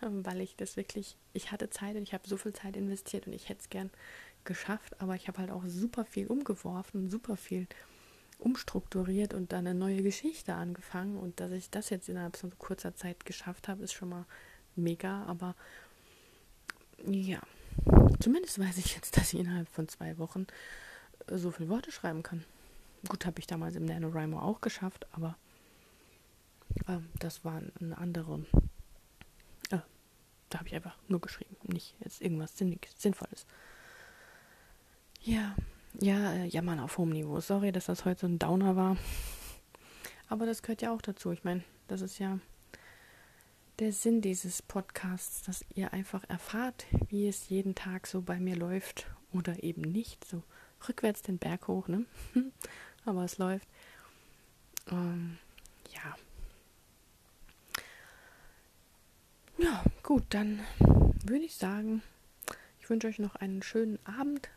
weil 0.00 0.40
ich 0.40 0.56
das 0.56 0.76
wirklich, 0.76 1.16
ich 1.32 1.52
hatte 1.52 1.68
Zeit 1.68 1.96
und 1.96 2.02
ich 2.02 2.14
habe 2.14 2.28
so 2.28 2.36
viel 2.36 2.52
Zeit 2.52 2.76
investiert 2.76 3.26
und 3.26 3.32
ich 3.32 3.48
hätte 3.48 3.60
es 3.60 3.68
gern 3.68 3.90
geschafft, 4.44 5.00
aber 5.00 5.14
ich 5.16 5.28
habe 5.28 5.38
halt 5.38 5.50
auch 5.50 5.64
super 5.66 6.04
viel 6.04 6.28
umgeworfen, 6.28 7.10
super 7.10 7.36
viel 7.36 7.66
umstrukturiert 8.38 9.34
und 9.34 9.52
dann 9.52 9.66
eine 9.66 9.78
neue 9.78 10.02
Geschichte 10.02 10.54
angefangen. 10.54 11.18
Und 11.18 11.40
dass 11.40 11.52
ich 11.52 11.70
das 11.70 11.90
jetzt 11.90 12.08
innerhalb 12.08 12.36
so 12.36 12.50
kurzer 12.58 12.94
Zeit 12.94 13.24
geschafft 13.24 13.68
habe, 13.68 13.82
ist 13.82 13.92
schon 13.92 14.10
mal 14.10 14.26
mega. 14.74 15.24
Aber 15.24 15.54
ja, 17.04 17.40
zumindest 18.20 18.58
weiß 18.58 18.78
ich 18.78 18.94
jetzt, 18.94 19.16
dass 19.16 19.32
ich 19.32 19.40
innerhalb 19.40 19.68
von 19.68 19.88
zwei 19.88 20.18
Wochen 20.18 20.46
äh, 21.26 21.36
so 21.36 21.50
viele 21.50 21.68
Worte 21.68 21.92
schreiben 21.92 22.22
kann. 22.22 22.44
Gut, 23.08 23.26
habe 23.26 23.38
ich 23.38 23.46
damals 23.46 23.76
im 23.76 23.84
NaNoWriMo 23.84 24.40
auch 24.40 24.60
geschafft, 24.60 25.06
aber 25.12 25.36
äh, 26.86 26.98
das 27.18 27.44
war 27.44 27.62
eine 27.80 27.98
andere. 27.98 28.44
Äh, 29.70 29.78
da 30.48 30.58
habe 30.58 30.68
ich 30.68 30.74
einfach 30.74 30.96
nur 31.08 31.20
geschrieben, 31.20 31.56
nicht 31.62 31.94
jetzt 32.00 32.20
irgendwas 32.20 32.54
Sinnvolles. 32.56 33.46
Ja, 35.22 35.54
ja, 36.00 36.32
äh, 36.32 36.46
jammern 36.46 36.80
auf 36.80 36.98
hohem 36.98 37.10
Niveau. 37.10 37.40
Sorry, 37.40 37.72
dass 37.72 37.86
das 37.86 38.04
heute 38.04 38.20
so 38.20 38.26
ein 38.26 38.38
Downer 38.38 38.76
war. 38.76 38.96
Aber 40.28 40.46
das 40.46 40.62
gehört 40.62 40.82
ja 40.82 40.92
auch 40.92 41.02
dazu. 41.02 41.30
Ich 41.32 41.44
meine, 41.44 41.62
das 41.88 42.00
ist 42.00 42.18
ja 42.18 42.38
der 43.78 43.92
Sinn 43.92 44.22
dieses 44.22 44.62
Podcasts, 44.62 45.42
dass 45.42 45.64
ihr 45.74 45.92
einfach 45.92 46.24
erfahrt, 46.28 46.86
wie 47.08 47.28
es 47.28 47.48
jeden 47.50 47.74
Tag 47.74 48.06
so 48.06 48.22
bei 48.22 48.38
mir 48.38 48.56
läuft 48.56 49.06
oder 49.32 49.62
eben 49.62 49.82
nicht. 49.82 50.24
So 50.24 50.42
rückwärts 50.88 51.22
den 51.22 51.38
Berg 51.38 51.68
hoch, 51.68 51.86
ne? 51.88 52.06
Aber 53.04 53.24
es 53.24 53.38
läuft. 53.38 53.68
Ähm, 54.90 55.38
ja. 55.92 56.16
Ja, 59.58 59.84
gut, 60.02 60.24
dann 60.30 60.60
würde 61.24 61.44
ich 61.44 61.56
sagen, 61.56 62.02
ich 62.80 62.88
wünsche 62.88 63.08
euch 63.08 63.18
noch 63.18 63.36
einen 63.36 63.62
schönen 63.62 63.98
Abend, 64.04 64.48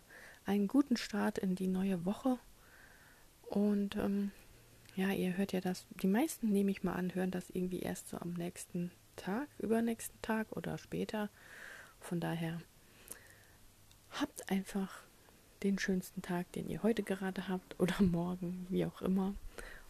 einen 0.45 0.67
guten 0.67 0.97
Start 0.97 1.37
in 1.37 1.55
die 1.55 1.67
neue 1.67 2.05
Woche. 2.05 2.37
Und 3.49 3.95
ähm, 3.95 4.31
ja, 4.95 5.11
ihr 5.11 5.35
hört 5.37 5.51
ja 5.51 5.61
das, 5.61 5.85
die 6.01 6.07
meisten 6.07 6.49
nehme 6.49 6.71
ich 6.71 6.83
mal 6.83 6.93
an, 6.93 7.15
hören 7.15 7.31
das 7.31 7.49
irgendwie 7.49 7.79
erst 7.79 8.09
so 8.09 8.17
am 8.17 8.33
nächsten 8.33 8.91
Tag, 9.19 9.47
übernächsten 9.59 10.19
Tag 10.21 10.47
oder 10.51 10.77
später. 10.77 11.29
Von 11.99 12.19
daher 12.19 12.61
habt 14.11 14.49
einfach 14.49 15.01
den 15.63 15.77
schönsten 15.77 16.21
Tag, 16.21 16.51
den 16.53 16.69
ihr 16.69 16.81
heute 16.83 17.03
gerade 17.03 17.47
habt 17.47 17.79
oder 17.79 17.95
morgen, 17.99 18.65
wie 18.69 18.85
auch 18.85 19.01
immer. 19.01 19.35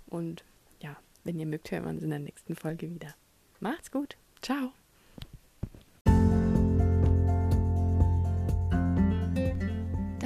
Und 0.07 0.43
ja, 0.81 0.97
wenn 1.23 1.39
ihr 1.39 1.45
mögt, 1.45 1.71
hören 1.71 1.83
wir 1.83 1.89
uns 1.91 2.03
in 2.03 2.09
der 2.09 2.19
nächsten 2.19 2.55
Folge 2.55 2.93
wieder. 2.93 3.15
Macht's 3.59 3.91
gut. 3.91 4.17
Ciao. 4.41 4.71